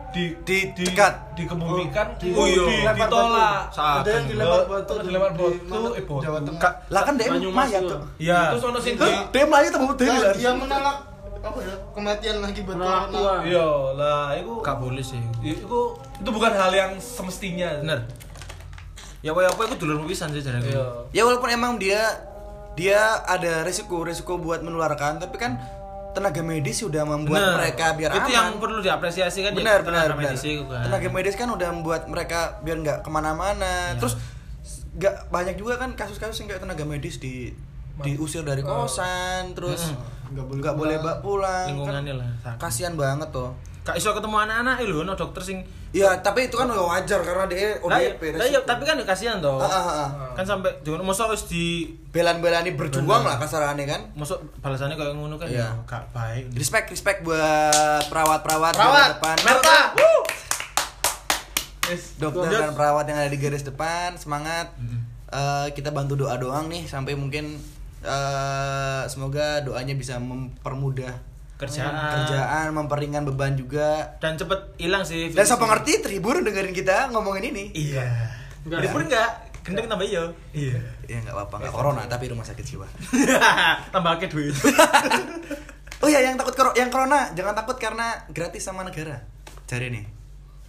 [0.10, 1.34] di Di- di dekat.
[1.34, 2.64] dikebumikan Oh, iya.
[2.64, 6.16] di, ditolak Ada yang dilempar batu dilempar di batu, eh, batu.
[6.22, 6.62] Jawa Tengah.
[6.62, 7.90] Ka- Lah kan dia mayat tuh.
[7.92, 8.02] tuh.
[8.20, 8.40] Iya.
[8.54, 10.34] terus ono sing di Dia melayu tuh mau Nah, lah.
[10.38, 10.98] dia menolak
[11.44, 11.76] apa ya?
[11.92, 12.78] Kematian lagi buat
[13.10, 13.34] tua.
[13.44, 15.20] iya lah itu Gak boleh sih.
[15.44, 15.80] itu
[16.16, 18.00] itu bukan hal yang semestinya Bener.
[19.24, 20.60] Ya apa apa itu dulur pisan sih jarang.
[20.62, 20.84] iya.
[21.16, 22.04] Ya walaupun emang dia
[22.76, 25.56] dia ada resiko resiko buat menularkan, tapi kan
[26.12, 28.36] tenaga medis sudah membuat mereka biar itu aman.
[28.36, 30.84] yang perlu diapresiasi kan benar ya, benar tenaga benar medis kan.
[30.86, 33.96] tenaga medis kan udah membuat mereka biar nggak ke mana-mana.
[33.98, 34.20] Terus
[34.94, 37.50] nggak banyak juga kan kasus-kasus yang kayak tenaga medis di
[38.02, 39.94] diusir dari kosan terus
[40.34, 41.06] Nggak boleh nggak boleh pulang.
[41.06, 43.54] bak pulang Kan lah, kasihan banget tuh
[43.84, 45.60] Kak iso ketemu anak-anak lho, no dokter sing
[45.92, 49.04] ya tapi itu kan udah wajar karena dia iya, ODP lah iya, tapi kan ya
[49.04, 49.60] kasihan toh.
[49.60, 50.10] Ah, ah, ah.
[50.34, 55.36] Kan sampai jangan mosok wis di belan-belani berjuang lah kasarannya kan mosok balasannya kayak ngono
[55.36, 55.68] kan Iya.
[55.68, 56.44] ya gak baik.
[56.56, 59.80] respect respect buat perawat-perawat di Perawat, depan Merta.
[61.84, 62.16] Yes.
[62.16, 64.72] dokter dan perawat yang ada di garis depan semangat
[65.28, 67.58] Eh, kita bantu doa doang nih sampai mungkin
[68.06, 71.10] eh, semoga doanya bisa mempermudah
[71.66, 71.94] Kerjaan.
[72.14, 75.30] kerjaan memperingan beban juga Dan cepet hilang sih.
[75.30, 78.04] dan siapa ngerti terhibur dengerin kita ngomongin ini Iya.
[78.64, 78.80] Enggak.
[78.82, 79.30] Libur enggak?
[79.62, 80.28] Gendeng tambah iyo.
[80.52, 80.76] Iya.
[81.06, 82.88] ya nggak apa-apa nggak corona tapi rumah sakit jiwa
[83.94, 84.52] tambah akeh duit.
[86.04, 89.24] oh ya yang takut yang corona jangan takut karena gratis sama negara
[89.64, 90.06] cari nih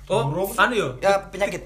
[0.04, 0.88] Oh, anu yo.
[0.98, 1.64] ya penyakit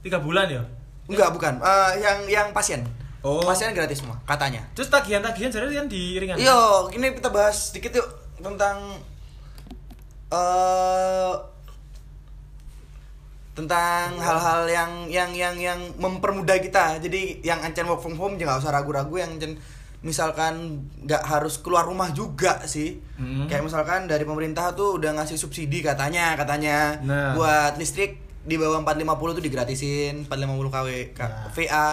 [0.00, 0.60] Tiga bulan ya.
[1.04, 2.84] enggak bukan Eh, yang yang pasien
[3.22, 3.38] Oh.
[3.40, 6.36] pasien gratis semua katanya Terus tagihan-tagihan jadi kan di ringan.
[6.36, 8.08] Yo, ini kita bahas sedikit yuk
[8.42, 8.76] tentang
[10.28, 11.32] eh
[13.52, 16.96] tentang hal-hal yang yang yang yang mempermudah kita.
[16.98, 19.60] Jadi yang ancen work from home jangan usah ragu-ragu yang ancen
[20.02, 22.96] misalkan nggak harus keluar rumah juga sih.
[23.20, 23.44] Hmm.
[23.46, 27.36] Kayak misalkan dari pemerintah tuh udah ngasih subsidi katanya katanya Nah.
[27.36, 31.52] buat listrik di bawah 450 tuh digratisin 450 kW Nah.
[31.52, 31.88] VA.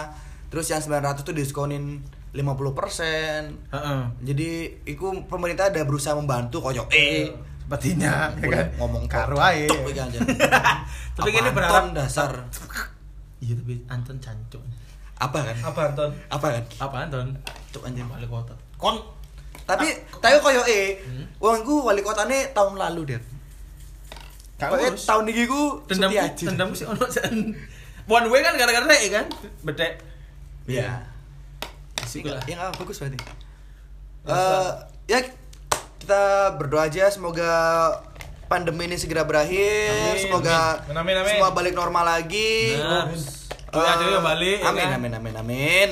[0.49, 3.73] Terus yang 900 tuh diskonin 50%.
[3.73, 4.01] Heeh.
[4.21, 4.49] Jadi
[4.85, 7.33] iku pemerintah ada berusaha membantu koyok eh
[7.65, 8.67] Sepertinya ya kan.
[8.81, 9.69] ngomong karo ae.
[9.69, 10.21] Anjen.
[11.17, 12.31] Tapi Anton berharap dasar
[13.39, 14.59] Iya tapi Anton cancuk.
[15.15, 15.55] apa kan?
[15.63, 16.63] apa Anton Apa kan?
[16.79, 17.27] Apa Anton?
[17.69, 18.05] Cuk anjing.
[18.05, 18.53] Wali kota.
[18.75, 18.97] Kon
[19.63, 19.85] Tapi
[20.17, 20.97] tapi koyo eh
[21.37, 23.13] wong ku wali kotane tahun lalu,
[24.57, 25.05] Koyo urus.
[25.05, 27.05] tahun iki ku dendam dendam sih ono.
[28.09, 29.25] One way kan gara-gara nek kan.
[29.61, 30.01] Bedek.
[30.65, 31.05] Iya.
[32.09, 32.41] Asik lah.
[32.49, 33.19] Ya nggak bagus berarti.
[34.25, 34.69] Eh
[35.05, 35.19] ya
[36.01, 36.21] kita
[36.57, 37.53] berdoa aja semoga
[38.49, 40.97] pandemi ini segera berakhir, Amin, semoga amin.
[40.97, 41.31] Amin, amin.
[41.37, 42.73] semua balik normal lagi.
[43.69, 44.97] Nah, dewe balik, ya Amin, kan?
[44.97, 45.89] amin, amin, amin.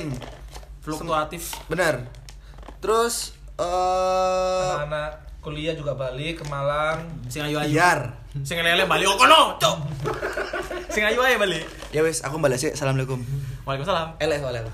[0.82, 1.54] Fluktuatif.
[1.70, 2.02] Bener.
[2.82, 6.98] Terus eh anak-anak kuliah juga balik ke Malang
[7.30, 7.70] Sing ayu-ayu.
[7.70, 8.18] biar.
[8.42, 9.76] Sing lele balik oh kono, cok.
[10.94, 11.62] Sing ayu ae balik.
[11.94, 12.74] Ya wes, aku balas ya.
[12.74, 13.22] Assalamualaikum.
[13.62, 14.18] Waalaikumsalam.
[14.18, 14.66] Eleh, oleh.